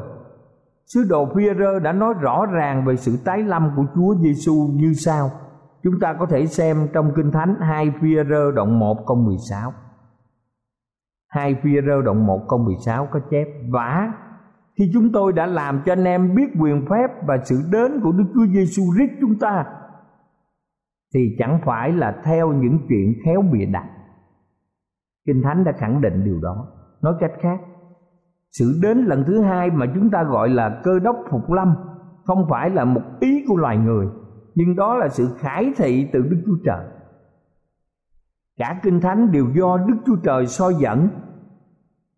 Sứ 0.86 1.04
đồ 1.08 1.26
Phi-rơ 1.34 1.78
đã 1.78 1.92
nói 1.92 2.14
rõ 2.20 2.46
ràng 2.46 2.84
về 2.86 2.96
sự 2.96 3.16
tái 3.24 3.42
lâm 3.42 3.70
của 3.76 3.84
Chúa 3.94 4.14
Giêsu 4.14 4.68
như 4.72 4.92
sau. 4.94 5.30
Chúng 5.82 6.00
ta 6.00 6.16
có 6.18 6.26
thể 6.26 6.46
xem 6.46 6.88
trong 6.92 7.12
Kinh 7.16 7.30
Thánh 7.32 7.54
2 7.60 7.92
Phi-rơ 8.00 8.50
đoạn 8.54 8.78
1 8.78 9.06
câu 9.06 9.16
16 9.16 9.72
2 11.28 11.54
Phi-rơ 11.62 12.02
đoạn 12.02 12.26
1 12.26 12.40
câu 12.48 12.58
16 12.58 13.08
có 13.12 13.20
chép, 13.30 13.46
Vả 13.70 14.12
khi 14.80 14.90
chúng 14.92 15.12
tôi 15.12 15.32
đã 15.32 15.46
làm 15.46 15.82
cho 15.86 15.92
anh 15.92 16.04
em 16.04 16.34
biết 16.34 16.46
quyền 16.60 16.86
phép 16.90 17.26
và 17.26 17.38
sự 17.44 17.62
đến 17.72 18.00
của 18.02 18.12
Đức 18.12 18.24
Chúa 18.34 18.46
Giêsu 18.46 18.82
Christ 18.96 19.20
chúng 19.20 19.38
ta 19.38 19.64
thì 21.14 21.36
chẳng 21.38 21.60
phải 21.64 21.92
là 21.92 22.20
theo 22.24 22.52
những 22.52 22.78
chuyện 22.88 23.14
khéo 23.24 23.42
bịa 23.52 23.64
đặt. 23.64 23.86
Kinh 25.26 25.42
Thánh 25.42 25.64
đã 25.64 25.72
khẳng 25.72 26.00
định 26.00 26.24
điều 26.24 26.40
đó. 26.40 26.66
Nói 27.02 27.14
cách 27.20 27.32
khác, 27.40 27.60
sự 28.50 28.78
đến 28.82 28.98
lần 28.98 29.24
thứ 29.26 29.42
hai 29.42 29.70
mà 29.70 29.86
chúng 29.94 30.10
ta 30.10 30.22
gọi 30.22 30.48
là 30.48 30.80
cơ 30.84 30.98
đốc 30.98 31.16
phục 31.30 31.50
lâm 31.50 31.74
không 32.24 32.46
phải 32.50 32.70
là 32.70 32.84
một 32.84 33.02
ý 33.20 33.44
của 33.48 33.56
loài 33.56 33.76
người, 33.76 34.06
nhưng 34.54 34.76
đó 34.76 34.96
là 34.96 35.08
sự 35.08 35.28
khải 35.38 35.72
thị 35.76 36.08
từ 36.12 36.22
Đức 36.22 36.42
Chúa 36.46 36.56
Trời. 36.64 36.86
Cả 38.58 38.80
Kinh 38.82 39.00
Thánh 39.00 39.32
đều 39.32 39.46
do 39.54 39.76
Đức 39.76 39.96
Chúa 40.06 40.16
Trời 40.22 40.46
soi 40.46 40.74
dẫn 40.74 41.08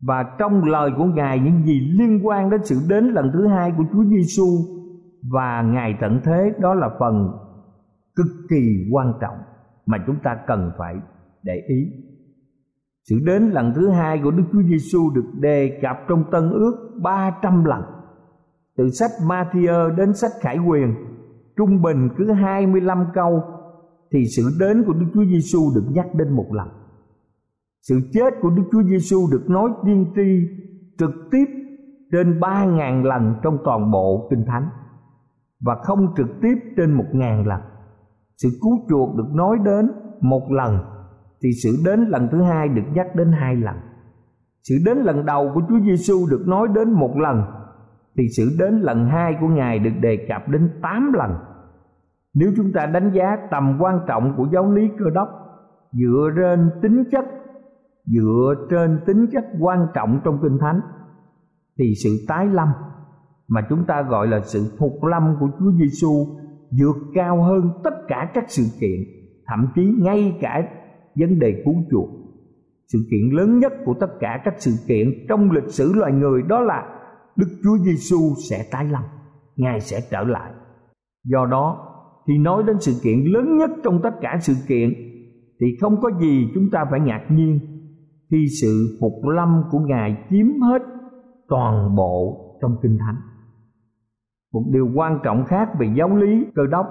và 0.03 0.25
trong 0.39 0.65
lời 0.65 0.91
của 0.97 1.05
Ngài 1.05 1.41
những 1.41 1.63
gì 1.67 1.81
liên 1.81 2.27
quan 2.27 2.51
đến 2.51 2.61
sự 2.65 2.77
đến 2.89 3.05
lần 3.05 3.31
thứ 3.33 3.47
hai 3.47 3.73
của 3.77 3.85
Chúa 3.93 4.05
Giêsu 4.05 4.47
và 5.31 5.63
Ngài 5.63 5.95
tận 6.01 6.21
thế 6.25 6.53
đó 6.61 6.75
là 6.75 6.89
phần 6.99 7.29
cực 8.17 8.27
kỳ 8.51 8.89
quan 8.93 9.13
trọng 9.21 9.37
mà 9.87 9.99
chúng 10.07 10.17
ta 10.25 10.37
cần 10.47 10.71
phải 10.79 10.95
để 11.43 11.63
ý. 11.69 11.87
Sự 13.09 13.17
đến 13.25 13.51
lần 13.51 13.73
thứ 13.75 13.89
hai 13.89 14.21
của 14.25 14.31
Đức 14.31 14.45
Chúa 14.53 14.63
Giêsu 14.63 15.11
được 15.15 15.25
đề 15.41 15.81
cập 15.83 15.97
trong 16.09 16.25
Tân 16.33 16.51
Ước 16.51 16.99
300 17.03 17.65
lần. 17.65 17.83
Từ 18.77 18.91
sách 18.91 19.11
Matthew 19.27 19.95
đến 19.95 20.15
sách 20.15 20.31
Khải 20.41 20.59
Quyền, 20.59 20.95
trung 21.57 21.83
bình 21.83 22.09
cứ 22.17 22.33
25 22.33 23.05
câu 23.15 23.43
thì 24.13 24.25
sự 24.37 24.43
đến 24.61 24.85
của 24.87 24.93
Đức 24.93 25.07
Chúa 25.15 25.25
Giêsu 25.25 25.59
được 25.75 25.85
nhắc 25.91 26.07
đến 26.15 26.37
một 26.37 26.47
lần. 26.51 26.69
Sự 27.89 28.01
chết 28.12 28.35
của 28.41 28.51
Đức 28.51 28.62
Chúa 28.73 28.83
Giêsu 28.83 29.17
được 29.33 29.51
nói 29.51 29.71
tiên 29.85 30.12
tri 30.17 30.49
trực 30.99 31.11
tiếp 31.31 31.45
trên 32.12 32.41
ba 32.41 32.65
ngàn 32.65 33.05
lần 33.05 33.35
trong 33.43 33.59
toàn 33.65 33.91
bộ 33.91 34.29
Kinh 34.31 34.45
Thánh 34.47 34.69
và 35.61 35.75
không 35.83 36.15
trực 36.17 36.29
tiếp 36.43 36.55
trên 36.77 36.93
một 36.93 37.07
ngàn 37.12 37.47
lần. 37.47 37.61
sự 38.37 38.49
cứu 38.62 38.87
chuộc 38.89 39.17
được 39.17 39.29
nói 39.35 39.59
đến 39.65 39.91
một 40.21 40.43
lần, 40.51 40.79
thì 41.43 41.49
sự 41.62 41.71
đến 41.85 42.01
lần 42.01 42.29
thứ 42.33 42.43
hai 42.43 42.69
được 42.69 42.85
nhắc 42.95 43.07
đến 43.15 43.33
hai 43.33 43.57
lần 43.57 43.77
sự 44.62 44.75
đến 44.85 44.99
lần 44.99 45.27
đầu 45.27 45.51
của 45.55 45.61
Chúa 45.69 45.81
Giêsu 45.81 46.15
được 46.31 46.45
nói 46.47 46.69
đến 46.75 46.91
một 46.91 47.17
lần, 47.17 47.43
thì 48.17 48.25
sự 48.37 48.57
đến 48.59 48.81
lần 48.81 49.09
hai 49.09 49.37
của 49.41 49.49
Ngài 49.49 49.79
được 49.79 49.91
đề 50.01 50.27
cập 50.29 50.49
đến 50.49 50.71
tám 50.83 51.12
lần. 51.12 51.31
Nếu 52.35 52.53
chúng 52.57 52.73
ta 52.73 52.87
đánh 52.87 53.12
giá 53.12 53.37
tầm 53.51 53.79
quan 53.81 54.01
trọng 54.07 54.35
của 54.37 54.47
giáo 54.53 54.73
lý 54.73 54.89
cơ 54.99 55.11
đốc 55.15 55.29
dựa 55.93 56.31
trên 56.37 56.71
tính 56.83 57.05
chất 57.12 57.25
dựa 58.07 58.55
trên 58.71 59.01
tính 59.07 59.27
chất 59.33 59.45
quan 59.61 59.87
trọng 59.95 60.21
trong 60.25 60.39
kinh 60.43 60.59
thánh 60.61 60.81
thì 61.79 61.95
sự 62.05 62.11
tái 62.29 62.47
lâm 62.47 62.69
mà 63.49 63.67
chúng 63.69 63.85
ta 63.85 64.03
gọi 64.03 64.27
là 64.27 64.41
sự 64.41 64.77
phục 64.79 65.05
lâm 65.05 65.37
của 65.41 65.49
Chúa 65.59 65.73
Giêsu 65.73 66.27
vượt 66.81 66.97
cao 67.15 67.43
hơn 67.43 67.71
tất 67.85 67.95
cả 68.09 68.31
các 68.35 68.45
sự 68.49 68.63
kiện, 68.81 69.01
thậm 69.47 69.67
chí 69.75 69.95
ngay 69.99 70.39
cả 70.41 70.69
vấn 71.15 71.39
đề 71.39 71.63
cứu 71.65 71.75
chuộc. 71.91 72.09
Sự 72.93 72.99
kiện 73.11 73.31
lớn 73.33 73.59
nhất 73.59 73.73
của 73.85 73.95
tất 74.01 74.07
cả 74.21 74.43
các 74.45 74.55
sự 74.59 74.71
kiện 74.89 75.27
trong 75.29 75.51
lịch 75.51 75.69
sử 75.69 75.93
loài 75.95 76.13
người 76.13 76.43
đó 76.43 76.61
là 76.61 76.85
Đức 77.37 77.47
Chúa 77.65 77.79
Giêsu 77.79 78.35
sẽ 78.51 78.65
tái 78.71 78.85
lâm, 78.85 79.03
Ngài 79.57 79.81
sẽ 79.81 80.01
trở 80.11 80.23
lại. 80.23 80.53
Do 81.25 81.47
đó, 81.47 81.89
thì 82.27 82.39
nói 82.39 82.63
đến 82.67 82.77
sự 82.81 82.93
kiện 83.03 83.25
lớn 83.25 83.59
nhất 83.59 83.71
trong 83.85 84.01
tất 84.03 84.11
cả 84.21 84.39
sự 84.41 84.55
kiện 84.69 84.93
thì 85.61 85.67
không 85.81 86.01
có 86.01 86.11
gì 86.21 86.49
chúng 86.55 86.71
ta 86.73 86.85
phải 86.91 87.01
ngạc 87.01 87.27
nhiên 87.29 87.72
khi 88.33 88.47
sự 88.62 88.99
phục 89.01 89.12
lâm 89.25 89.62
của 89.71 89.79
Ngài 89.79 90.17
chiếm 90.31 90.61
hết 90.61 90.83
toàn 91.49 91.97
bộ 91.97 92.39
trong 92.62 92.77
Kinh 92.83 92.99
Thánh. 92.99 93.17
Một 94.53 94.62
điều 94.73 94.89
quan 94.95 95.19
trọng 95.25 95.45
khác 95.45 95.69
về 95.79 95.87
giáo 95.97 96.17
lý, 96.17 96.47
cơ 96.55 96.62
đốc 96.71 96.87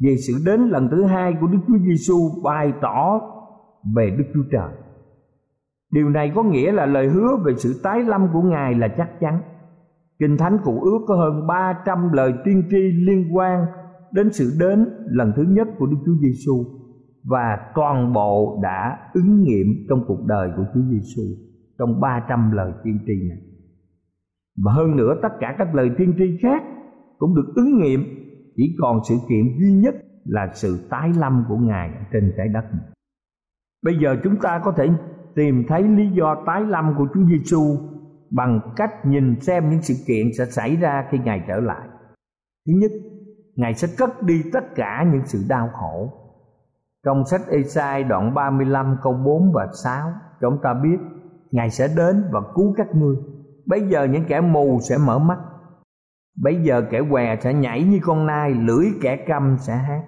về 0.00 0.16
sự 0.26 0.32
đến 0.46 0.68
lần 0.68 0.88
thứ 0.90 1.04
hai 1.04 1.34
của 1.40 1.46
Đức 1.46 1.58
Chúa 1.68 1.78
Giêsu 1.78 2.14
bày 2.44 2.72
tỏ 2.82 3.20
về 3.96 4.10
Đức 4.18 4.24
Chúa 4.34 4.42
Trời. 4.52 4.72
Điều 5.92 6.08
này 6.08 6.32
có 6.34 6.42
nghĩa 6.42 6.72
là 6.72 6.86
lời 6.86 7.08
hứa 7.08 7.36
về 7.44 7.54
sự 7.56 7.80
tái 7.82 8.02
lâm 8.02 8.28
của 8.32 8.42
Ngài 8.42 8.74
là 8.74 8.88
chắc 8.96 9.20
chắn. 9.20 9.42
Kinh 10.18 10.36
Thánh 10.36 10.58
Cụ 10.64 10.80
ước 10.80 10.98
có 11.06 11.16
hơn 11.16 11.46
300 11.46 12.12
lời 12.12 12.32
tiên 12.44 12.62
tri 12.70 12.76
liên 13.06 13.36
quan 13.36 13.66
đến 14.12 14.32
sự 14.32 14.56
đến 14.60 14.88
lần 15.06 15.32
thứ 15.36 15.42
nhất 15.42 15.68
của 15.78 15.86
Đức 15.86 15.96
Chúa 16.06 16.14
Giêsu 16.20 16.64
và 17.30 17.58
toàn 17.74 18.12
bộ 18.12 18.60
đã 18.62 18.98
ứng 19.14 19.42
nghiệm 19.42 19.66
trong 19.88 20.04
cuộc 20.06 20.26
đời 20.26 20.50
của 20.56 20.64
Chúa 20.74 20.80
Giêsu 20.90 21.22
trong 21.78 22.00
300 22.00 22.52
lời 22.52 22.72
tiên 22.84 22.98
tri 23.06 23.28
này. 23.28 23.38
Và 24.64 24.72
hơn 24.72 24.96
nữa 24.96 25.14
tất 25.22 25.28
cả 25.40 25.54
các 25.58 25.74
lời 25.74 25.90
tiên 25.98 26.14
tri 26.18 26.38
khác 26.42 26.62
cũng 27.18 27.34
được 27.34 27.52
ứng 27.56 27.78
nghiệm 27.78 28.00
chỉ 28.56 28.76
còn 28.80 29.00
sự 29.08 29.14
kiện 29.28 29.58
duy 29.58 29.72
nhất 29.72 29.94
là 30.24 30.48
sự 30.54 30.86
tái 30.90 31.10
lâm 31.18 31.44
của 31.48 31.56
Ngài 31.56 31.90
trên 32.12 32.32
trái 32.36 32.48
đất. 32.48 32.64
Bây 33.82 33.94
giờ 34.02 34.16
chúng 34.24 34.36
ta 34.42 34.60
có 34.64 34.72
thể 34.76 34.88
tìm 35.34 35.64
thấy 35.68 35.82
lý 35.82 36.10
do 36.10 36.42
tái 36.46 36.64
lâm 36.64 36.94
của 36.98 37.06
Chúa 37.14 37.24
Giêsu 37.24 37.76
bằng 38.30 38.60
cách 38.76 38.90
nhìn 39.06 39.40
xem 39.40 39.70
những 39.70 39.82
sự 39.82 39.94
kiện 40.06 40.26
sẽ 40.38 40.44
xảy 40.44 40.76
ra 40.76 41.08
khi 41.10 41.18
Ngài 41.24 41.44
trở 41.48 41.60
lại. 41.60 41.88
Thứ 42.66 42.72
nhất, 42.76 42.90
Ngài 43.56 43.74
sẽ 43.74 43.88
cất 43.98 44.22
đi 44.22 44.42
tất 44.52 44.74
cả 44.74 45.04
những 45.12 45.22
sự 45.24 45.38
đau 45.48 45.68
khổ. 45.72 46.25
Trong 47.06 47.24
sách 47.24 47.40
Esai 47.50 48.04
đoạn 48.04 48.34
35 48.34 48.96
câu 49.02 49.12
4 49.12 49.52
và 49.54 49.66
6, 49.84 50.12
chúng 50.40 50.58
ta 50.62 50.74
biết 50.74 50.98
Ngài 51.50 51.70
sẽ 51.70 51.88
đến 51.96 52.24
và 52.30 52.40
cứu 52.54 52.74
các 52.76 52.86
ngươi. 52.94 53.16
Bây 53.66 53.88
giờ 53.88 54.04
những 54.04 54.24
kẻ 54.28 54.40
mù 54.40 54.78
sẽ 54.80 54.96
mở 55.06 55.18
mắt, 55.18 55.38
Bây 56.42 56.62
giờ 56.62 56.82
kẻ 56.90 57.00
què 57.10 57.36
sẽ 57.40 57.54
nhảy 57.54 57.84
như 57.84 58.00
con 58.02 58.26
nai, 58.26 58.50
lưỡi 58.54 58.86
kẻ 59.02 59.16
câm 59.28 59.56
sẽ 59.58 59.76
hát. 59.76 60.02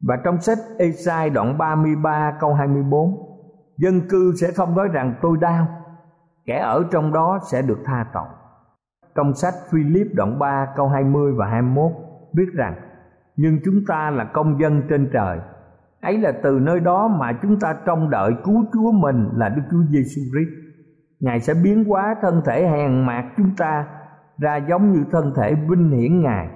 Và 0.00 0.16
trong 0.24 0.40
sách 0.40 0.58
Esai 0.78 1.30
đoạn 1.30 1.58
33 1.58 2.36
câu 2.40 2.54
24, 2.54 3.14
dân 3.78 4.00
cư 4.08 4.32
sẽ 4.40 4.52
không 4.52 4.76
nói 4.76 4.88
rằng 4.88 5.14
tôi 5.22 5.36
đau, 5.40 5.68
kẻ 6.46 6.58
ở 6.58 6.84
trong 6.90 7.12
đó 7.12 7.38
sẽ 7.50 7.62
được 7.62 7.78
tha 7.84 8.06
tội. 8.14 8.28
Trong 9.14 9.34
sách 9.34 9.54
Philip 9.70 10.06
đoạn 10.14 10.38
3 10.38 10.66
câu 10.76 10.88
20 10.88 11.32
và 11.36 11.46
21 11.46 11.92
viết 12.36 12.48
rằng 12.54 12.74
Nhưng 13.36 13.58
chúng 13.64 13.84
ta 13.88 14.10
là 14.10 14.24
công 14.24 14.60
dân 14.60 14.82
trên 14.88 15.10
trời 15.12 15.38
Ấy 16.00 16.18
là 16.18 16.32
từ 16.42 16.58
nơi 16.62 16.80
đó 16.80 17.08
mà 17.20 17.38
chúng 17.42 17.60
ta 17.60 17.76
trông 17.86 18.10
đợi 18.10 18.32
cứu 18.44 18.64
Chúa 18.72 18.92
mình 18.92 19.28
là 19.36 19.48
Đức 19.48 19.62
Chúa 19.70 19.82
Giêsu 19.90 20.20
Christ. 20.32 20.66
Ngài 21.20 21.40
sẽ 21.40 21.54
biến 21.64 21.84
hóa 21.84 22.14
thân 22.22 22.42
thể 22.46 22.68
hèn 22.68 23.06
mạt 23.06 23.24
chúng 23.36 23.50
ta 23.56 23.86
ra 24.38 24.56
giống 24.56 24.92
như 24.92 25.04
thân 25.10 25.32
thể 25.36 25.54
vinh 25.54 25.90
hiển 25.90 26.22
Ngài 26.22 26.48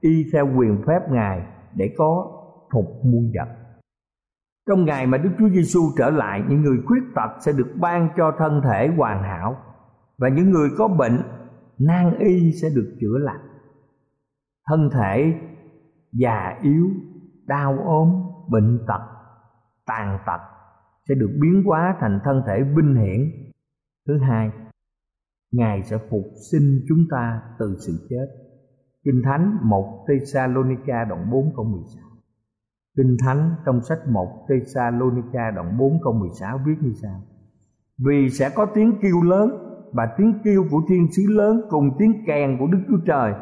y 0.00 0.24
theo 0.32 0.48
quyền 0.56 0.82
phép 0.86 1.00
Ngài 1.10 1.42
để 1.76 1.94
có 1.98 2.26
phục 2.72 2.84
muôn 3.04 3.32
vật. 3.38 3.48
Trong 4.68 4.84
ngày 4.84 5.06
mà 5.06 5.18
Đức 5.18 5.30
Chúa 5.38 5.48
Giêsu 5.48 5.80
trở 5.98 6.10
lại, 6.10 6.42
những 6.48 6.62
người 6.62 6.78
khuyết 6.86 7.02
tật 7.14 7.30
sẽ 7.40 7.52
được 7.52 7.72
ban 7.80 8.08
cho 8.16 8.32
thân 8.38 8.60
thể 8.64 8.88
hoàn 8.96 9.22
hảo 9.22 9.56
và 10.18 10.28
những 10.28 10.50
người 10.50 10.68
có 10.78 10.88
bệnh 10.88 11.18
nan 11.78 12.18
y 12.18 12.52
sẽ 12.52 12.68
được 12.74 12.96
chữa 13.00 13.18
lành. 13.18 13.40
Thân 14.68 14.90
thể 14.92 15.34
già 16.12 16.58
yếu, 16.62 16.86
đau 17.46 17.78
ốm, 17.84 18.08
bệnh 18.48 18.78
tật, 18.88 19.00
tàn 19.86 20.18
tật 20.26 20.40
sẽ 21.08 21.14
được 21.14 21.30
biến 21.40 21.62
hóa 21.66 21.96
thành 22.00 22.20
thân 22.24 22.42
thể 22.46 22.62
vinh 22.76 22.94
hiển. 22.94 23.30
Thứ 24.06 24.18
hai, 24.18 24.50
Ngài 25.54 25.82
sẽ 25.82 25.98
phục 26.10 26.24
sinh 26.50 26.80
chúng 26.88 27.04
ta 27.10 27.42
từ 27.58 27.76
sự 27.86 28.06
chết. 28.10 28.26
Kinh 29.04 29.22
Thánh 29.24 29.58
1 29.62 30.04
Thessalonica 30.08 31.04
đoạn 31.04 31.30
4 31.30 31.52
câu 31.56 31.64
16 31.64 32.02
Kinh 32.96 33.16
Thánh 33.24 33.54
trong 33.66 33.80
sách 33.80 33.98
1 34.08 34.46
Thessalonica 34.48 35.50
đoạn 35.50 35.78
4 35.78 35.98
câu 36.02 36.12
16 36.12 36.58
viết 36.66 36.74
như 36.80 36.92
sau 37.02 37.22
Vì 37.98 38.30
sẽ 38.30 38.50
có 38.54 38.66
tiếng 38.74 38.92
kêu 39.02 39.22
lớn 39.22 39.50
và 39.92 40.08
tiếng 40.18 40.34
kêu 40.44 40.64
của 40.70 40.82
thiên 40.88 41.12
sứ 41.12 41.22
lớn 41.28 41.60
cùng 41.70 41.90
tiếng 41.98 42.24
kèn 42.26 42.56
của 42.58 42.66
Đức 42.66 42.78
Chúa 42.88 43.00
Trời 43.06 43.32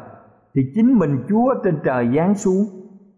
thì 0.55 0.61
chính 0.75 0.99
mình 0.99 1.23
Chúa 1.29 1.53
trên 1.63 1.79
trời 1.83 2.15
giáng 2.15 2.35
xuống. 2.35 2.65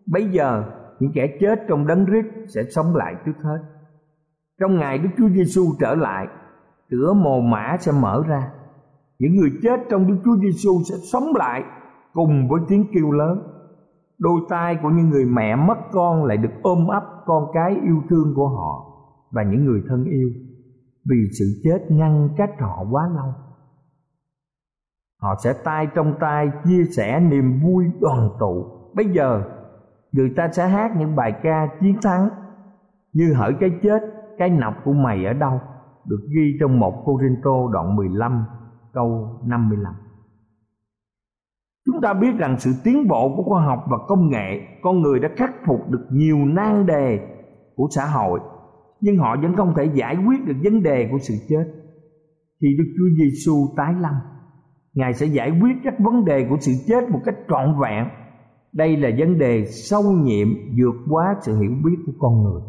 Bây 0.05 0.29
giờ 0.31 0.63
những 0.99 1.11
kẻ 1.15 1.37
chết 1.39 1.59
trong 1.67 1.87
đấng 1.87 2.05
rít 2.05 2.25
sẽ 2.47 2.63
sống 2.63 2.95
lại 2.95 3.15
trước 3.25 3.37
hết. 3.43 3.59
Trong 4.59 4.79
ngày 4.79 4.97
Đức 4.97 5.09
Chúa 5.17 5.29
Giêsu 5.29 5.61
trở 5.79 5.95
lại, 5.95 6.27
cửa 6.89 7.13
mồ 7.13 7.41
mã 7.41 7.77
sẽ 7.79 7.91
mở 8.01 8.23
ra 8.27 8.51
những 9.19 9.35
người 9.35 9.51
chết 9.63 9.79
trong 9.89 10.07
Đức 10.07 10.17
Chúa 10.25 10.37
Giêsu 10.37 10.81
sẽ 10.89 10.95
sống 11.11 11.35
lại 11.35 11.63
cùng 12.13 12.47
với 12.49 12.61
tiếng 12.67 12.85
kêu 12.93 13.11
lớn. 13.11 13.43
Đôi 14.19 14.39
tai 14.49 14.77
của 14.83 14.89
những 14.89 15.09
người 15.09 15.25
mẹ 15.25 15.55
mất 15.55 15.77
con 15.91 16.25
lại 16.25 16.37
được 16.37 16.49
ôm 16.61 16.87
ấp 16.87 17.03
con 17.25 17.43
cái 17.53 17.75
yêu 17.83 18.01
thương 18.09 18.33
của 18.35 18.47
họ 18.47 18.91
và 19.31 19.43
những 19.43 19.65
người 19.65 19.81
thân 19.89 20.05
yêu 20.05 20.29
vì 21.09 21.17
sự 21.39 21.45
chết 21.63 21.79
ngăn 21.89 22.29
cách 22.37 22.51
họ 22.59 22.85
quá 22.91 23.09
lâu. 23.15 23.33
Họ 25.21 25.35
sẽ 25.43 25.53
tay 25.63 25.87
trong 25.95 26.13
tay 26.19 26.51
chia 26.65 26.83
sẻ 26.97 27.19
niềm 27.19 27.59
vui 27.63 27.85
đoàn 28.01 28.29
tụ. 28.39 28.65
Bây 28.95 29.05
giờ 29.05 29.43
người 30.15 30.29
ta 30.35 30.49
sẽ 30.51 30.67
hát 30.67 30.91
những 30.97 31.15
bài 31.15 31.33
ca 31.43 31.67
chiến 31.81 31.95
thắng. 32.03 32.29
Như 33.13 33.33
hỡi 33.33 33.53
cái 33.59 33.69
chết, 33.83 34.01
cái 34.37 34.49
nọc 34.49 34.73
của 34.85 34.93
mày 34.93 35.25
ở 35.25 35.33
đâu? 35.33 35.59
Được 36.09 36.27
ghi 36.35 36.57
trong 36.59 36.79
một 36.79 37.03
Cô 37.05 37.19
Rinh 37.21 37.35
Tô 37.43 37.69
đoạn 37.73 37.95
15 37.95 38.45
câu 38.93 39.39
55 39.45 39.93
Chúng 41.85 42.01
ta 42.01 42.13
biết 42.13 42.37
rằng 42.37 42.59
sự 42.59 42.71
tiến 42.83 43.07
bộ 43.07 43.33
của 43.35 43.43
khoa 43.43 43.65
học 43.65 43.85
và 43.89 43.97
công 44.07 44.29
nghệ 44.29 44.67
Con 44.81 45.01
người 45.01 45.19
đã 45.19 45.29
khắc 45.35 45.51
phục 45.65 45.89
được 45.89 46.07
nhiều 46.11 46.37
nan 46.37 46.85
đề 46.85 47.19
của 47.75 47.87
xã 47.95 48.05
hội 48.05 48.39
Nhưng 49.01 49.17
họ 49.17 49.35
vẫn 49.41 49.55
không 49.55 49.73
thể 49.77 49.89
giải 49.93 50.17
quyết 50.27 50.45
được 50.45 50.55
vấn 50.63 50.83
đề 50.83 51.07
của 51.11 51.17
sự 51.21 51.33
chết. 51.49 51.65
Khi 52.61 52.67
Đức 52.77 52.93
Chúa 52.97 53.23
Giêsu 53.23 53.53
tái 53.77 53.93
lâm 53.99 54.13
Ngài 54.93 55.13
sẽ 55.13 55.25
giải 55.25 55.59
quyết 55.61 55.75
các 55.83 55.93
vấn 55.99 56.25
đề 56.25 56.45
của 56.49 56.57
sự 56.59 56.71
chết 56.87 57.09
một 57.09 57.19
cách 57.25 57.35
trọn 57.49 57.79
vẹn. 57.81 58.05
Đây 58.75 58.97
là 58.97 59.09
vấn 59.17 59.37
đề 59.37 59.65
sâu 59.65 60.03
nhiệm 60.03 60.47
vượt 60.77 60.95
quá 61.09 61.35
sự 61.41 61.59
hiểu 61.59 61.71
biết 61.85 61.97
của 62.05 62.13
con 62.19 62.43
người. 62.43 62.61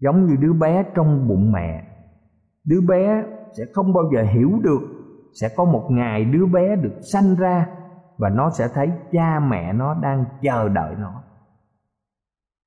Giống 0.00 0.26
như 0.26 0.36
đứa 0.40 0.52
bé 0.52 0.84
trong 0.94 1.28
bụng 1.28 1.52
mẹ, 1.52 1.92
Đứa 2.64 2.80
bé 2.80 3.24
sẽ 3.58 3.64
không 3.72 3.92
bao 3.92 4.04
giờ 4.14 4.22
hiểu 4.22 4.50
được 4.62 4.80
sẽ 5.40 5.48
có 5.56 5.64
một 5.64 5.88
ngày 5.90 6.24
đứa 6.24 6.46
bé 6.46 6.76
được 6.76 7.00
sanh 7.12 7.34
ra 7.34 7.66
và 8.18 8.28
nó 8.28 8.50
sẽ 8.50 8.68
thấy 8.74 8.90
cha 9.12 9.40
mẹ 9.40 9.72
nó 9.72 9.94
đang 9.94 10.24
chờ 10.42 10.68
đợi 10.68 10.94
nó. 10.98 11.22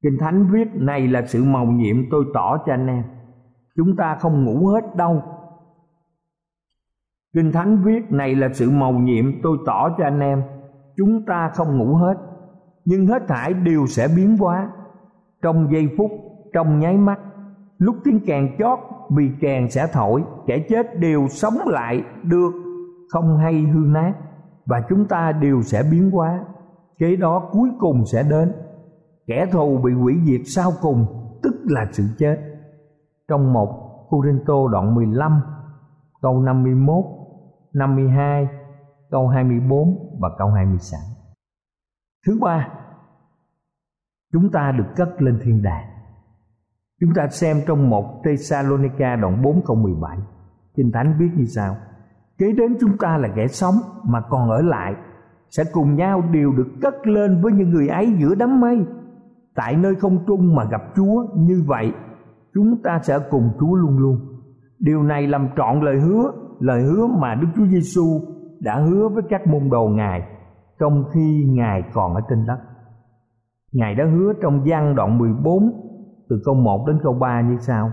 Kinh 0.03 0.17
thánh 0.19 0.47
viết, 0.51 0.67
này 0.73 1.07
là 1.07 1.25
sự 1.25 1.43
màu 1.43 1.65
nhiệm 1.65 1.95
tôi 2.11 2.25
tỏ 2.33 2.57
cho 2.65 2.73
anh 2.73 2.87
em, 2.87 3.03
chúng 3.75 3.95
ta 3.95 4.17
không 4.19 4.45
ngủ 4.45 4.67
hết 4.67 4.95
đâu. 4.95 5.21
Kinh 7.33 7.51
thánh 7.51 7.83
viết, 7.83 8.11
này 8.11 8.35
là 8.35 8.49
sự 8.53 8.69
màu 8.69 8.93
nhiệm 8.93 9.41
tôi 9.43 9.57
tỏ 9.65 9.95
cho 9.97 10.03
anh 10.03 10.19
em 10.19 10.43
chúng 10.97 11.25
ta 11.25 11.49
không 11.53 11.77
ngủ 11.77 11.95
hết. 11.95 12.17
Nhưng 12.85 13.07
hết 13.07 13.23
thảy 13.27 13.53
đều 13.53 13.85
sẽ 13.87 14.07
biến 14.15 14.37
hóa. 14.37 14.69
Trong 15.41 15.71
giây 15.71 15.89
phút, 15.97 16.11
trong 16.53 16.79
nháy 16.79 16.97
mắt, 16.97 17.19
lúc 17.77 17.95
tiếng 18.03 18.19
kèn 18.25 18.55
chót, 18.59 18.79
vì 19.09 19.31
kèn 19.41 19.69
sẽ 19.69 19.87
thổi, 19.93 20.23
kẻ 20.47 20.65
chết 20.69 20.99
đều 20.99 21.27
sống 21.27 21.53
lại 21.65 22.03
được, 22.23 22.51
không 23.09 23.37
hay 23.37 23.61
hư 23.61 23.79
nát, 23.79 24.13
và 24.65 24.81
chúng 24.89 25.05
ta 25.05 25.31
đều 25.31 25.61
sẽ 25.61 25.83
biến 25.91 26.11
hóa. 26.11 26.39
Kế 26.97 27.15
đó 27.15 27.49
cuối 27.51 27.69
cùng 27.79 28.05
sẽ 28.05 28.23
đến. 28.29 28.51
Kẻ 29.27 29.45
thù 29.51 29.77
bị 29.83 29.93
hủy 29.93 30.15
diệt 30.23 30.41
sau 30.45 30.71
cùng, 30.81 31.05
tức 31.43 31.53
là 31.63 31.85
sự 31.91 32.03
chết. 32.17 32.37
Trong 33.27 33.53
một 33.53 33.69
Corinto 34.09 34.67
đoạn 34.71 34.95
15 34.95 35.41
câu 36.21 36.41
51 36.41 37.05
52 37.73 38.47
câu 39.15 39.27
24 39.27 40.17
và 40.19 40.29
câu 40.37 40.49
26 40.49 40.99
thứ 42.27 42.39
ba, 42.41 42.67
chúng 44.33 44.51
ta 44.51 44.71
được 44.77 44.85
cất 44.95 45.21
lên 45.21 45.39
thiên 45.43 45.63
đàng. 45.63 45.85
Chúng 47.01 47.09
ta 47.15 47.27
xem 47.27 47.57
trong 47.67 47.89
một 47.89 48.21
Thessalonica 48.23 49.15
đoạn 49.15 49.41
4 49.41 49.61
câu 49.65 49.75
17 49.75 50.17
Kinh 50.75 50.91
Thánh 50.91 51.15
viết 51.19 51.29
như 51.35 51.45
sau. 51.45 51.75
Kế 52.37 52.51
đến 52.51 52.77
chúng 52.81 52.97
ta 52.97 53.17
là 53.17 53.27
kẻ 53.35 53.47
sống 53.47 53.75
mà 54.03 54.21
còn 54.29 54.49
ở 54.49 54.61
lại, 54.61 54.93
Sẽ 55.49 55.63
cùng 55.73 55.95
nhau 55.95 56.21
đều 56.31 56.51
được 56.51 56.67
cất 56.81 57.07
lên 57.07 57.41
với 57.41 57.51
những 57.51 57.69
người 57.69 57.87
ấy 57.87 58.13
giữa 58.19 58.35
đám 58.35 58.59
mây. 58.59 58.85
Tại 59.55 59.75
nơi 59.75 59.95
không 59.95 60.25
trung 60.27 60.55
mà 60.55 60.63
gặp 60.63 60.81
Chúa, 60.95 61.25
Như 61.35 61.63
vậy 61.67 61.93
chúng 62.53 62.81
ta 62.83 62.99
sẽ 63.03 63.19
cùng 63.29 63.49
Chúa 63.59 63.75
luôn 63.75 63.97
luôn. 63.97 64.19
Điều 64.79 65.03
này 65.03 65.27
làm 65.27 65.49
trọn 65.57 65.81
lời 65.81 65.99
hứa 65.99 66.31
Lời 66.59 66.83
hứa 66.83 67.07
mà 67.07 67.35
Đức 67.35 67.47
Chúa 67.55 67.65
Giêsu 67.65 68.34
đã 68.65 68.79
hứa 68.79 69.07
với 69.07 69.23
các 69.29 69.47
môn 69.47 69.69
đồ 69.69 69.87
Ngài 69.87 70.27
Trong 70.79 71.03
khi 71.13 71.45
Ngài 71.49 71.83
còn 71.93 72.15
ở 72.15 72.21
trên 72.29 72.45
đất. 72.45 72.57
Ngài 73.71 73.95
đã 73.95 74.05
hứa 74.05 74.33
trong 74.41 74.65
gian 74.65 74.95
đoạn 74.95 75.17
14 75.17 75.63
Từ 76.29 76.41
câu 76.45 76.55
1 76.55 76.87
đến 76.87 76.99
câu 77.03 77.13
3 77.13 77.41
như 77.41 77.57
sau. 77.59 77.91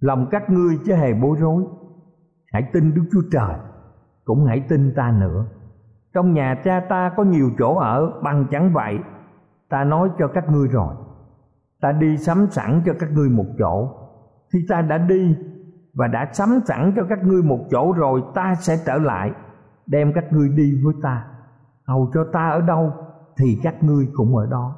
Lòng 0.00 0.26
các 0.30 0.50
ngươi 0.50 0.78
chứ 0.86 0.94
hề 0.94 1.14
bối 1.14 1.36
rối. 1.40 1.64
Hãy 2.52 2.62
tin 2.72 2.94
Đức 2.94 3.02
Chúa 3.12 3.22
Trời, 3.32 3.54
Cũng 4.24 4.44
hãy 4.44 4.64
tin 4.68 4.94
ta 4.96 5.10
nữa. 5.20 5.44
Trong 6.14 6.34
nhà 6.34 6.60
cha 6.64 6.80
ta 6.88 7.12
có 7.16 7.24
nhiều 7.24 7.50
chỗ 7.58 7.78
ở 7.78 8.20
Bằng 8.22 8.46
chẳng 8.50 8.72
vậy, 8.72 8.98
Ta 9.68 9.84
nói 9.84 10.10
cho 10.18 10.28
các 10.28 10.48
ngươi 10.50 10.68
rồi. 10.68 10.94
Ta 11.80 11.92
đi 11.92 12.16
sắm 12.16 12.46
sẵn 12.50 12.82
cho 12.86 12.92
các 13.00 13.10
ngươi 13.12 13.30
một 13.30 13.46
chỗ. 13.58 13.88
Khi 14.52 14.58
ta 14.68 14.82
đã 14.82 14.98
đi 14.98 15.36
và 16.00 16.06
đã 16.06 16.28
sắm 16.32 16.60
sẵn 16.66 16.92
cho 16.96 17.02
các 17.08 17.24
ngươi 17.24 17.42
một 17.42 17.58
chỗ 17.70 17.92
rồi 17.92 18.22
Ta 18.34 18.54
sẽ 18.54 18.76
trở 18.86 18.98
lại, 18.98 19.30
Đem 19.86 20.12
các 20.14 20.32
ngươi 20.32 20.48
đi 20.48 20.80
với 20.84 20.94
ta. 21.02 21.24
Hầu 21.86 22.10
cho 22.14 22.24
ta 22.32 22.48
ở 22.48 22.60
đâu 22.60 22.92
Thì 23.36 23.60
các 23.62 23.82
ngươi 23.82 24.08
cũng 24.14 24.36
ở 24.36 24.46
đó. 24.50 24.74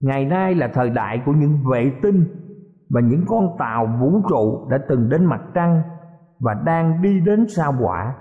Ngày 0.00 0.24
nay 0.24 0.54
là 0.54 0.68
thời 0.74 0.90
đại 0.90 1.22
của 1.26 1.32
những 1.32 1.58
vệ 1.70 1.92
tinh 2.02 2.24
Và 2.90 3.00
những 3.00 3.24
con 3.28 3.56
tàu 3.58 3.86
vũ 4.00 4.20
trụ 4.28 4.68
Đã 4.70 4.78
từng 4.88 5.08
đến 5.08 5.24
mặt 5.24 5.40
trăng 5.54 5.82
Và 6.40 6.54
đang 6.54 7.02
đi 7.02 7.20
đến 7.20 7.46
sao 7.48 7.72
hỏa. 7.72 8.14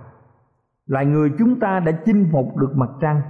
Loài 0.86 1.06
người 1.06 1.32
chúng 1.40 1.60
ta 1.60 1.80
đã 1.80 1.92
chinh 2.06 2.30
phục 2.32 2.58
được 2.58 2.72
mặt 2.76 2.90
trăng 3.02 3.22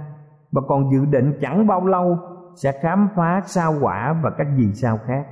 Và 0.52 0.62
còn 0.68 0.92
dự 0.92 1.04
định 1.04 1.38
chẳng 1.40 1.66
bao 1.66 1.86
lâu 1.86 2.18
sẽ 2.54 2.72
khám 2.82 3.08
phá 3.16 3.40
sao 3.44 3.72
hỏa 3.72 4.20
và 4.22 4.30
các 4.30 4.46
vì 4.56 4.72
sao 4.72 4.98
khác. 5.06 5.26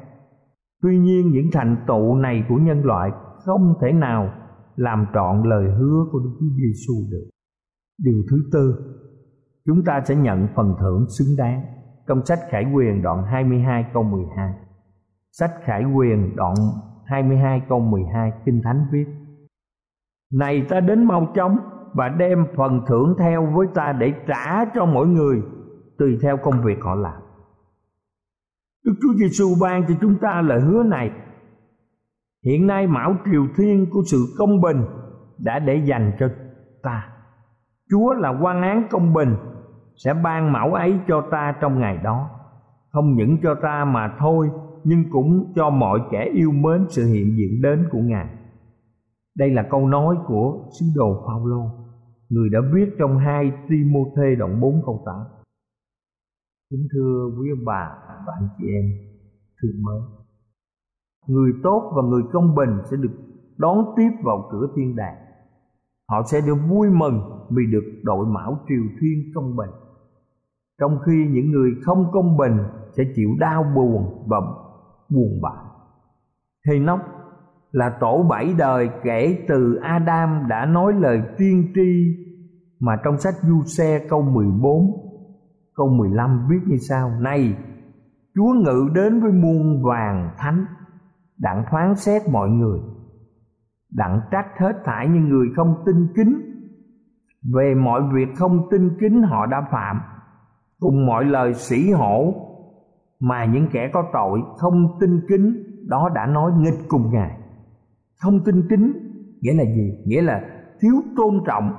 Tuy 0.83 0.99
nhiên, 0.99 1.31
những 1.33 1.47
thành 1.53 1.77
tựu 1.87 2.15
này 2.15 2.45
của 2.49 2.57
nhân 2.57 2.85
loại 2.85 3.11
không 3.47 3.75
thể 3.81 3.93
nào 3.93 4.33
làm 4.77 5.07
trọn 5.15 5.43
lời 5.43 5.65
hứa 5.79 6.05
của 6.13 6.19
Đức 6.19 6.31
Chúa 6.41 6.47
Giêsu 6.57 6.95
được. 7.11 7.29
Điều 7.99 8.23
thứ 8.31 8.37
tư, 8.53 8.75
chúng 9.67 9.85
ta 9.85 10.01
sẽ 10.05 10.15
nhận 10.17 10.49
phần 10.57 10.75
thưởng 10.81 11.07
xứng 11.19 11.37
đáng 11.39 11.63
trong 12.09 12.25
sách 12.25 12.39
Khải 12.51 12.65
Quyền 12.75 13.03
đoạn 13.03 13.25
22 13.25 13.85
câu 13.95 14.03
12. 14.03 14.55
Sách 15.33 15.51
Khải 15.65 15.85
Quyền 15.85 16.37
đoạn 16.37 16.55
22 17.05 17.63
câu 17.69 17.81
12 17.81 18.33
Kinh 18.45 18.61
Thánh 18.65 18.87
viết 18.93 19.07
Này 20.33 20.67
ta 20.69 20.81
đến 20.81 21.05
mau 21.05 21.33
chóng 21.35 21.57
và 21.95 22.09
đem 22.09 22.47
phần 22.57 22.81
thưởng 22.89 23.15
theo 23.19 23.47
với 23.57 23.67
ta 23.75 23.93
để 23.93 24.13
trả 24.27 24.65
cho 24.75 24.87
mỗi 24.87 25.07
người 25.07 25.43
tùy 25.99 26.19
theo 26.23 26.37
công 26.37 26.63
việc 26.65 26.79
họ 26.83 26.95
làm. 26.95 27.23
Đức 28.85 28.95
Chúa 29.03 29.15
Giêsu 29.19 29.47
ban 29.61 29.85
cho 29.89 29.95
chúng 30.01 30.19
ta 30.21 30.41
lời 30.41 30.61
hứa 30.61 30.83
này. 30.83 31.11
Hiện 32.47 32.67
nay 32.67 32.87
mão 32.87 33.17
triều 33.25 33.47
thiên 33.57 33.87
của 33.91 34.03
sự 34.11 34.19
công 34.39 34.61
bình 34.61 34.85
đã 35.39 35.59
để 35.59 35.83
dành 35.85 36.13
cho 36.19 36.29
ta. 36.83 37.09
Chúa 37.91 38.15
là 38.15 38.39
quan 38.43 38.63
án 38.63 38.87
công 38.91 39.15
bình 39.15 39.37
sẽ 39.97 40.15
ban 40.15 40.53
mão 40.53 40.75
ấy 40.75 41.01
cho 41.09 41.29
ta 41.31 41.57
trong 41.61 41.81
ngày 41.81 41.99
đó. 42.05 42.31
Không 42.93 43.15
những 43.17 43.37
cho 43.43 43.55
ta 43.63 43.85
mà 43.85 44.17
thôi, 44.19 44.51
nhưng 44.85 45.05
cũng 45.11 45.53
cho 45.57 45.71
mọi 45.71 46.01
kẻ 46.11 46.31
yêu 46.35 46.53
mến 46.53 46.87
sự 46.89 47.07
hiện 47.07 47.37
diện 47.37 47.63
đến 47.63 47.89
của 47.93 47.99
Ngài. 47.99 48.27
Đây 49.37 49.51
là 49.51 49.67
câu 49.71 49.89
nói 49.89 50.17
của 50.27 50.69
sứ 50.81 50.87
đồ 50.95 51.25
Phaolô, 51.27 51.63
người 52.29 52.49
đã 52.53 52.59
viết 52.73 52.87
trong 52.99 53.19
hai 53.19 53.53
Timôthê 53.69 54.35
đoạn 54.39 54.61
4 54.61 54.83
câu 54.87 55.03
8. 55.07 55.15
Kính 56.71 56.87
thưa 56.93 57.31
quý 57.39 57.51
ông 57.51 57.65
bà 57.65 57.89
và 58.27 58.33
anh 58.41 58.49
chị 58.59 58.65
em 58.67 58.85
thương 59.63 59.83
mến 59.83 60.26
Người 61.27 61.53
tốt 61.63 61.93
và 61.97 62.03
người 62.03 62.23
công 62.33 62.55
bình 62.55 62.79
sẽ 62.91 62.97
được 62.97 63.13
đón 63.57 63.85
tiếp 63.97 64.11
vào 64.25 64.49
cửa 64.51 64.67
thiên 64.77 64.97
đàng. 64.97 65.17
Họ 66.09 66.23
sẽ 66.31 66.41
được 66.41 66.57
vui 66.69 66.91
mừng 66.91 67.21
vì 67.51 67.63
được 67.73 68.01
đội 68.03 68.27
mão 68.27 68.59
triều 68.69 68.83
thiên 69.01 69.33
công 69.35 69.57
bình. 69.57 69.71
Trong 70.81 70.99
khi 71.07 71.27
những 71.31 71.51
người 71.51 71.71
không 71.85 72.11
công 72.13 72.37
bình 72.37 72.59
sẽ 72.97 73.05
chịu 73.15 73.29
đau 73.39 73.65
buồn 73.75 74.25
và 74.27 74.41
buồn 75.11 75.41
bã. 75.43 75.63
Hê-nóc 76.69 77.01
là 77.73 77.97
tổ 78.01 78.23
bảy 78.23 78.55
đời 78.59 78.91
kể 79.05 79.45
từ 79.49 79.75
Adam 79.83 80.49
đã 80.49 80.67
nói 80.67 80.93
lời 80.93 81.23
tiên 81.39 81.73
tri 81.75 82.17
mà 82.81 82.97
trong 83.05 83.19
sách 83.19 83.35
Du 83.43 83.63
Xe 83.63 84.07
câu 84.09 84.23
14 84.23 85.07
Câu 85.77 85.89
15 85.89 86.47
viết 86.51 86.61
như 86.67 86.77
sau 86.77 87.11
Này, 87.21 87.57
Chúa 88.35 88.53
ngự 88.65 88.89
đến 88.95 89.21
với 89.21 89.33
muôn 89.33 89.83
vàng 89.85 90.31
thánh. 90.39 90.65
Đặng 91.39 91.65
phán 91.71 91.97
xét 91.97 92.23
mọi 92.29 92.49
người 92.49 92.81
Đặng 93.91 94.21
trách 94.31 94.47
hết 94.59 94.73
thảy 94.85 95.09
những 95.09 95.29
người 95.29 95.47
không 95.57 95.83
tin 95.87 96.09
kính 96.17 96.41
Về 97.55 97.75
mọi 97.75 98.03
việc 98.13 98.29
không 98.37 98.69
tin 98.71 98.91
kính 99.01 99.23
họ 99.23 99.47
đã 99.47 99.69
phạm 99.71 100.01
Cùng 100.81 101.07
mọi 101.07 101.25
lời 101.25 101.55
sĩ 101.55 101.91
hổ 101.91 102.35
Mà 103.21 103.45
những 103.45 103.69
kẻ 103.73 103.91
có 103.93 104.05
tội 104.13 104.41
không 104.57 104.99
tin 105.01 105.21
kính, 105.29 105.63
Đó 105.89 106.11
đã 106.15 106.27
nói 106.27 106.53
nghịch 106.59 106.89
cùng 106.89 107.11
Ngài 107.13 107.39
Không 108.23 108.45
tin 108.45 108.69
kính, 108.69 108.93
nghĩa 109.41 109.55
là 109.55 109.65
gì? 109.65 109.99
Nghĩa 110.05 110.23
là 110.23 110.41
thiếu 110.81 110.95
tôn 111.17 111.41
trọng 111.47 111.73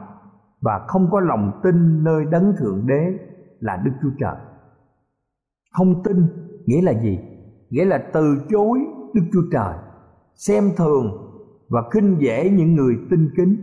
Và 0.62 0.86
không 0.88 1.08
có 1.12 1.20
lòng 1.20 1.60
tin 1.64 2.04
nơi 2.04 2.26
đấng 2.26 2.56
thượng 2.60 2.88
đế 2.88 3.18
là 3.60 3.82
Đức 3.86 3.92
Chúa 4.02 4.12
Trời. 4.20 4.36
Không 5.72 6.04
tin, 6.04 6.28
nghĩa 6.66 6.82
là 6.82 6.94
gì? 6.94 7.20
Nghĩa 7.70 7.86
là 7.86 8.04
từ 8.14 8.46
chối 8.50 8.80
Đức 9.14 9.22
Chúa 9.34 9.44
Trời, 9.52 9.74
xem 10.36 10.64
thường 10.78 11.06
và 11.70 11.82
khinh 11.92 12.18
dễ 12.20 12.50
những 12.50 12.76
người 12.76 12.96
tin 13.10 13.30
kính. 13.38 13.56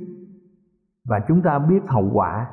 Và 1.09 1.21
chúng 1.29 1.43
ta 1.43 1.59
biết 1.59 1.81
hậu 1.87 2.11
quả 2.13 2.47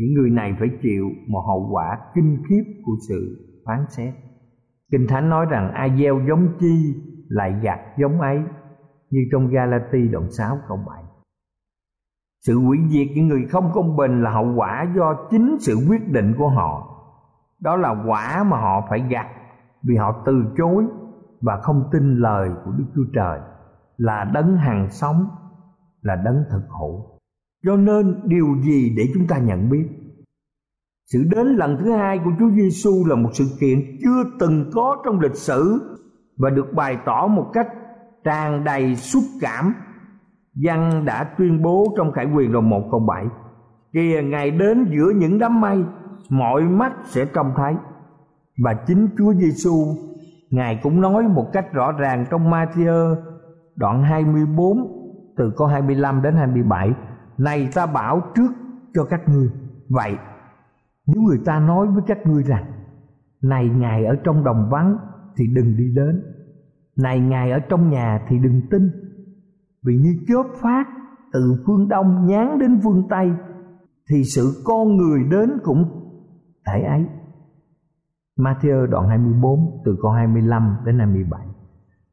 những 0.00 0.14
người 0.14 0.30
này 0.30 0.56
phải 0.58 0.68
chịu 0.82 1.04
một 1.28 1.40
hậu 1.46 1.68
quả 1.72 1.98
kinh 2.14 2.42
khiếp 2.48 2.62
của 2.84 2.92
sự 3.08 3.46
phán 3.66 3.84
xét. 3.88 4.14
Kinh 4.92 5.06
Thánh 5.08 5.28
nói 5.28 5.46
rằng 5.50 5.72
ai 5.72 5.96
gieo 5.98 6.20
giống 6.28 6.48
chi 6.60 6.94
lại 7.28 7.60
gặt 7.62 7.80
giống 7.98 8.20
ấy 8.20 8.42
như 9.10 9.20
trong 9.32 9.48
Galati 9.48 10.08
đoạn 10.08 10.30
6 10.30 10.58
câu 10.68 10.78
7. 10.88 11.02
Sự 12.46 12.58
hủy 12.58 12.78
diệt 12.88 13.06
những 13.14 13.28
người 13.28 13.46
không 13.50 13.70
công 13.74 13.96
bình 13.96 14.22
là 14.22 14.30
hậu 14.30 14.54
quả 14.56 14.92
do 14.96 15.26
chính 15.30 15.56
sự 15.60 15.76
quyết 15.88 16.08
định 16.08 16.34
của 16.38 16.48
họ. 16.48 16.86
Đó 17.60 17.76
là 17.76 18.04
quả 18.08 18.44
mà 18.44 18.56
họ 18.56 18.86
phải 18.90 19.04
gặt 19.10 19.26
vì 19.82 19.96
họ 19.96 20.22
từ 20.26 20.44
chối 20.56 20.84
và 21.40 21.60
không 21.62 21.88
tin 21.92 22.16
lời 22.16 22.50
của 22.64 22.70
Đức 22.70 22.84
Chúa 22.94 23.04
Trời 23.14 23.40
là 23.96 24.24
đấng 24.34 24.56
hàng 24.56 24.88
sống, 24.90 25.28
là 26.02 26.16
đấng 26.24 26.44
thực 26.50 26.62
hữu. 26.80 27.20
Cho 27.64 27.76
nên 27.76 28.20
điều 28.24 28.46
gì 28.62 28.94
để 28.96 29.08
chúng 29.14 29.26
ta 29.26 29.38
nhận 29.38 29.70
biết? 29.70 29.88
Sự 31.12 31.24
đến 31.30 31.46
lần 31.46 31.76
thứ 31.80 31.92
hai 31.92 32.18
của 32.24 32.30
Chúa 32.38 32.50
Giêsu 32.50 33.04
là 33.06 33.16
một 33.16 33.30
sự 33.32 33.44
kiện 33.60 33.98
chưa 34.02 34.24
từng 34.40 34.70
có 34.74 34.96
trong 35.04 35.20
lịch 35.20 35.36
sử 35.36 35.80
và 36.36 36.50
được 36.50 36.72
bày 36.74 36.98
tỏ 37.06 37.26
một 37.26 37.50
cách 37.52 37.68
tràn 38.24 38.64
đầy 38.64 38.96
xúc 38.96 39.22
cảm 39.40 39.74
Văn 40.64 41.04
đã 41.04 41.24
tuyên 41.38 41.62
bố 41.62 41.94
trong 41.96 42.12
Khải 42.12 42.26
quyền 42.34 42.52
đoạn 42.52 42.70
1 42.70 42.88
câu 42.90 43.00
7 43.00 43.24
Kìa 43.92 44.22
Ngài 44.24 44.50
đến 44.50 44.86
giữa 44.90 45.12
những 45.16 45.38
đám 45.38 45.60
mây 45.60 45.84
Mọi 46.28 46.62
mắt 46.62 46.92
sẽ 47.04 47.24
trông 47.24 47.52
thấy 47.56 47.74
Và 48.64 48.74
chính 48.86 49.08
Chúa 49.18 49.34
Giêsu 49.34 49.94
Ngài 50.50 50.80
cũng 50.82 51.00
nói 51.00 51.22
một 51.22 51.46
cách 51.52 51.72
rõ 51.72 51.92
ràng 51.92 52.24
trong 52.30 52.50
Matthew 52.50 53.16
đoạn 53.76 54.02
24 54.02 54.78
từ 55.36 55.52
câu 55.56 55.66
25 55.66 56.22
đến 56.22 56.34
27 56.34 56.92
Này 57.38 57.68
ta 57.74 57.86
bảo 57.86 58.22
trước 58.34 58.50
cho 58.94 59.04
các 59.04 59.28
ngươi. 59.28 59.48
Vậy, 59.88 60.16
nếu 61.06 61.22
người 61.22 61.38
ta 61.44 61.60
nói 61.60 61.86
với 61.86 62.02
các 62.06 62.18
ngươi 62.26 62.42
rằng, 62.42 62.64
Này 63.42 63.68
Ngài 63.68 64.04
ở 64.04 64.16
trong 64.24 64.44
đồng 64.44 64.68
vắng 64.70 64.96
thì 65.36 65.44
đừng 65.54 65.76
đi 65.76 65.94
đến, 65.96 66.22
Này 66.96 67.20
Ngài 67.20 67.50
ở 67.50 67.58
trong 67.68 67.90
nhà 67.90 68.26
thì 68.28 68.38
đừng 68.38 68.60
tin, 68.70 68.90
vì 69.86 69.96
như 69.96 70.14
chớp 70.28 70.44
phát 70.62 70.84
từ 71.32 71.62
phương 71.66 71.88
đông 71.88 72.26
nhán 72.26 72.58
đến 72.58 72.80
phương 72.84 73.06
tây 73.10 73.30
thì 74.10 74.24
sự 74.24 74.62
con 74.64 74.96
người 74.96 75.20
đến 75.30 75.50
cũng 75.62 75.84
tại 76.64 76.82
ấy. 76.82 77.06
Matthew 78.42 78.86
đoạn 78.86 79.08
24 79.08 79.82
từ 79.84 79.96
câu 80.02 80.10
25 80.10 80.76
đến 80.84 80.98
27. 80.98 81.40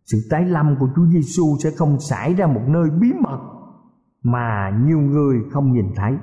Sự 0.05 0.17
tái 0.29 0.45
lâm 0.45 0.75
của 0.79 0.87
Chúa 0.95 1.05
Giêsu 1.05 1.43
sẽ 1.63 1.69
không 1.77 1.99
xảy 1.99 2.33
ra 2.33 2.47
một 2.47 2.61
nơi 2.67 2.89
bí 3.01 3.13
mật 3.21 3.39
mà 4.23 4.71
nhiều 4.85 4.99
người 4.99 5.37
không 5.51 5.71
nhìn 5.71 5.85
thấy, 5.95 6.17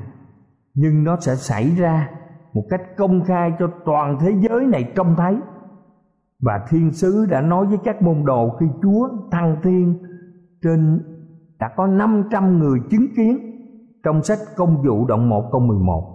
nhưng 0.74 1.04
nó 1.04 1.16
sẽ 1.20 1.34
xảy 1.34 1.76
ra 1.76 2.08
một 2.54 2.62
cách 2.70 2.80
công 2.96 3.24
khai 3.24 3.52
cho 3.58 3.70
toàn 3.84 4.18
thế 4.20 4.32
giới 4.48 4.66
này 4.66 4.92
trông 4.96 5.14
thấy. 5.16 5.36
Và 6.40 6.66
thiên 6.68 6.92
sứ 6.92 7.26
đã 7.30 7.40
nói 7.40 7.66
với 7.66 7.78
các 7.84 8.02
môn 8.02 8.24
đồ 8.24 8.56
khi 8.60 8.66
Chúa 8.82 9.08
thăng 9.30 9.56
thiên 9.62 9.98
trên 10.62 11.00
đã 11.58 11.70
có 11.76 11.86
500 11.86 12.58
người 12.58 12.78
chứng 12.90 13.06
kiến 13.16 13.38
trong 14.04 14.22
sách 14.22 14.38
công 14.56 14.82
vụ 14.82 15.06
đoạn 15.06 15.28
1 15.28 15.48
câu 15.52 15.60
11. 15.60 16.14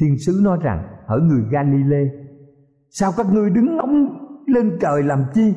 Thiên 0.00 0.16
sứ 0.26 0.40
nói 0.44 0.58
rằng 0.62 0.88
ở 1.06 1.18
người 1.18 1.42
Galilee 1.50 2.23
sao 2.96 3.12
các 3.16 3.26
ngươi 3.32 3.50
đứng 3.50 3.76
ngóng 3.76 4.18
lên 4.46 4.78
trời 4.80 5.02
làm 5.02 5.24
chi? 5.34 5.54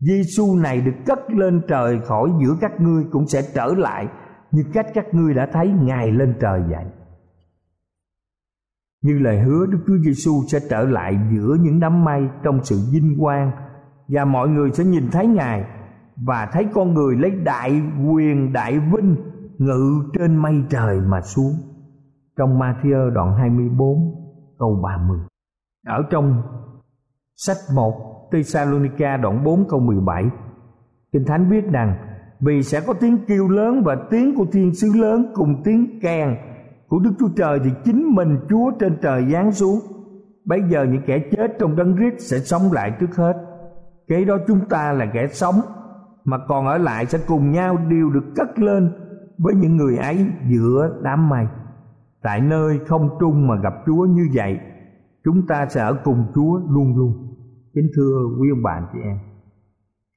Giêsu 0.00 0.56
này 0.56 0.80
được 0.80 0.94
cất 1.06 1.18
lên 1.30 1.60
trời 1.68 2.00
khỏi 2.00 2.30
giữa 2.42 2.56
các 2.60 2.80
ngươi 2.80 3.04
cũng 3.10 3.26
sẽ 3.26 3.42
trở 3.54 3.66
lại 3.66 4.08
như 4.50 4.64
cách 4.72 4.86
các 4.94 5.14
ngươi 5.14 5.34
đã 5.34 5.48
thấy 5.52 5.72
ngài 5.82 6.12
lên 6.12 6.34
trời 6.40 6.62
vậy. 6.70 6.84
Như 9.02 9.18
lời 9.18 9.40
hứa 9.40 9.66
Đức 9.66 9.78
Chúa 9.86 9.98
Giêsu 10.04 10.32
sẽ 10.48 10.58
trở 10.70 10.82
lại 10.82 11.18
giữa 11.32 11.56
những 11.60 11.80
đám 11.80 12.04
mây 12.04 12.28
trong 12.42 12.64
sự 12.64 12.76
vinh 12.92 13.16
quang, 13.20 13.50
và 14.08 14.24
mọi 14.24 14.48
người 14.48 14.70
sẽ 14.72 14.84
nhìn 14.84 15.10
thấy 15.12 15.26
ngài 15.26 15.64
và 16.26 16.48
thấy 16.52 16.66
con 16.74 16.94
người 16.94 17.16
lấy 17.16 17.30
đại 17.30 17.82
quyền, 18.10 18.52
đại 18.52 18.78
vinh 18.78 19.16
ngự 19.58 20.10
trên 20.18 20.36
mây 20.36 20.54
trời 20.70 21.00
mà 21.00 21.20
xuống. 21.20 21.52
Trong 22.36 22.58
Matthew 22.58 23.10
đoạn 23.10 23.34
24 23.36 23.96
câu 24.58 24.80
30 24.82 25.18
ở 25.86 26.02
trong 26.10 26.42
sách 27.36 27.56
1 27.74 28.28
Thessalonica 28.32 29.16
đoạn 29.16 29.44
4 29.44 29.68
câu 29.68 29.80
17 29.80 30.24
Kinh 31.12 31.24
Thánh 31.24 31.48
viết 31.50 31.64
rằng 31.72 31.96
vì 32.40 32.62
sẽ 32.62 32.80
có 32.86 32.92
tiếng 32.92 33.18
kêu 33.26 33.48
lớn 33.48 33.82
và 33.84 33.96
tiếng 34.10 34.34
của 34.36 34.46
thiên 34.52 34.74
sứ 34.74 34.92
lớn 34.94 35.32
cùng 35.34 35.62
tiếng 35.64 36.00
kèn 36.02 36.36
của 36.88 36.98
Đức 36.98 37.12
Chúa 37.18 37.28
Trời 37.36 37.60
thì 37.64 37.70
chính 37.84 38.14
mình 38.14 38.38
Chúa 38.48 38.70
trên 38.80 38.98
trời 39.02 39.32
giáng 39.32 39.52
xuống. 39.52 39.80
Bây 40.44 40.62
giờ 40.70 40.84
những 40.84 41.02
kẻ 41.06 41.18
chết 41.30 41.56
trong 41.58 41.76
đấng 41.76 41.96
Christ 41.96 42.30
sẽ 42.30 42.38
sống 42.38 42.72
lại 42.72 42.92
trước 43.00 43.16
hết. 43.16 43.32
Kế 44.08 44.24
đó 44.24 44.36
chúng 44.46 44.60
ta 44.68 44.92
là 44.92 45.06
kẻ 45.14 45.26
sống 45.30 45.54
mà 46.24 46.38
còn 46.48 46.66
ở 46.66 46.78
lại 46.78 47.06
sẽ 47.06 47.18
cùng 47.26 47.52
nhau 47.52 47.76
đều 47.76 48.10
được 48.10 48.24
cất 48.36 48.58
lên 48.58 48.92
với 49.38 49.54
những 49.54 49.76
người 49.76 49.96
ấy 49.96 50.26
giữa 50.48 51.00
đám 51.02 51.28
mây. 51.28 51.46
Tại 52.22 52.40
nơi 52.40 52.78
không 52.86 53.16
trung 53.20 53.46
mà 53.46 53.54
gặp 53.62 53.72
Chúa 53.86 54.04
như 54.04 54.28
vậy, 54.34 54.58
chúng 55.28 55.46
ta 55.46 55.66
sẽ 55.70 55.80
ở 55.80 56.00
cùng 56.04 56.32
Chúa 56.34 56.58
luôn 56.58 56.96
luôn. 56.96 57.36
Kính 57.74 57.90
thưa 57.96 58.36
quý 58.40 58.48
ông 58.50 58.62
bà 58.62 58.90
chị 58.92 58.98
em. 59.02 59.18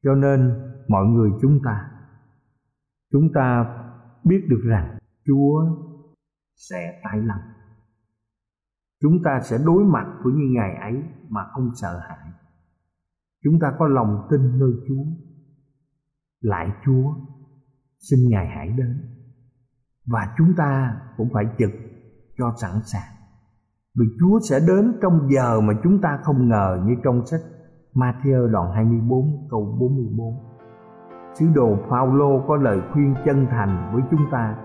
Cho 0.04 0.16
nên 0.16 0.54
mọi 0.88 1.06
người 1.06 1.30
chúng 1.42 1.60
ta 1.64 1.92
chúng 3.12 3.34
ta 3.34 3.76
biết 4.24 4.46
được 4.50 4.62
rằng 4.64 4.98
Chúa 5.26 5.66
sẽ 6.56 7.02
tái 7.04 7.18
lâm. 7.18 7.38
Chúng 9.02 9.24
ta 9.24 9.40
sẽ 9.44 9.58
đối 9.66 9.84
mặt 9.84 10.06
với 10.24 10.34
những 10.34 10.54
ngày 10.54 10.76
ấy 10.76 11.04
mà 11.30 11.42
không 11.54 11.70
sợ 11.76 12.00
hãi. 12.10 12.32
Chúng 13.44 13.60
ta 13.62 13.74
có 13.80 13.88
lòng 13.88 14.28
tin 14.30 14.60
nơi 14.60 14.72
Chúa. 14.88 15.04
Lại 16.42 16.72
Chúa, 16.86 17.14
xin 18.00 18.20
Ngài 18.30 18.48
hãy 18.48 18.70
đến. 18.70 19.16
Và 20.06 20.36
chúng 20.38 20.54
ta 20.58 21.02
cũng 21.18 21.30
phải 21.34 21.46
trực 21.58 21.72
cho 22.38 22.54
sẵn 22.62 22.72
sàng. 22.84 23.21
Vì 24.00 24.06
Chúa 24.20 24.40
sẽ 24.50 24.60
đến 24.68 24.94
trong 25.02 25.28
giờ 25.30 25.62
mà 25.62 25.74
chúng 25.84 26.02
ta 26.02 26.20
không 26.24 26.50
ngờ 26.50 26.80
như 26.86 26.96
trong 27.04 27.26
sách 27.26 27.42
Matthew 27.94 28.52
đoạn 28.52 28.72
24 28.76 29.48
câu 29.50 29.78
44. 29.80 30.34
Sứ 31.34 31.46
đồ 31.56 31.78
Phaolô 31.90 32.42
có 32.48 32.56
lời 32.56 32.82
khuyên 32.94 33.16
chân 33.26 33.48
thành 33.52 33.92
với 33.94 34.02
chúng 34.12 34.26
ta 34.32 34.56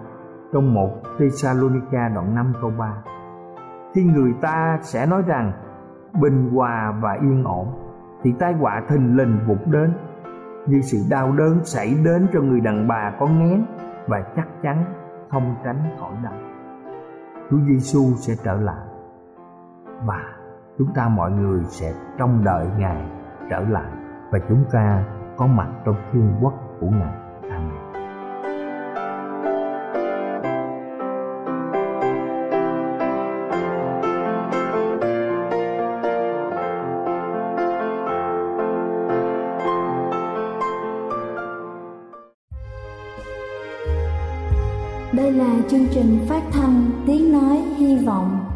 trong 0.53 0.75
một 0.75 0.91
Thessalonica 1.19 2.09
đoạn 2.15 2.35
5 2.35 2.53
câu 2.61 2.71
3 2.79 3.03
khi 3.97 4.05
người 4.05 4.33
ta 4.41 4.79
sẽ 4.83 5.07
nói 5.07 5.23
rằng, 5.27 5.53
bình 6.21 6.51
hòa 6.55 6.99
và 7.03 7.13
yên 7.13 7.45
ổn 7.45 7.67
thì 8.23 8.35
tai 8.39 8.53
họa 8.53 8.83
thình 8.89 9.17
lình 9.17 9.39
vụt 9.47 9.59
đến, 9.67 9.93
như 10.67 10.81
sự 10.81 10.99
đau 11.11 11.33
đớn 11.33 11.65
xảy 11.65 11.95
đến 12.05 12.27
cho 12.33 12.41
người 12.41 12.61
đàn 12.61 12.89
bà 12.89 13.13
có 13.21 13.27
ngén 13.27 13.65
và 14.09 14.33
chắc 14.37 14.49
chắn 14.63 14.85
không 15.31 15.55
tránh 15.65 15.97
khỏi 16.01 16.13
đâu 16.23 16.33
Chúa 17.51 17.59
Giêsu 17.69 18.01
sẽ 18.17 18.35
trở 18.45 18.61
lại 18.61 18.86
và 20.05 20.25
chúng 20.79 20.95
ta 20.95 21.09
mọi 21.09 21.31
người 21.31 21.65
sẽ 21.65 21.93
trông 22.19 22.45
đợi 22.45 22.67
Ngài 22.79 23.03
trở 23.51 23.61
lại 23.61 23.91
và 24.31 24.39
chúng 24.49 24.65
ta 24.73 25.05
có 25.37 25.47
mặt 25.47 25.69
trong 25.85 25.97
thiên 26.13 26.33
quốc 26.41 26.55
của 26.81 26.87
Ngài. 26.87 27.27
Đây 45.13 45.33
là 45.33 45.55
chương 45.69 45.87
trình 45.91 46.27
phát 46.29 46.43
thanh 46.53 46.91
Tiếng 47.07 47.33
Nói 47.33 47.57
Hy 47.77 48.07
Vọng 48.07 48.56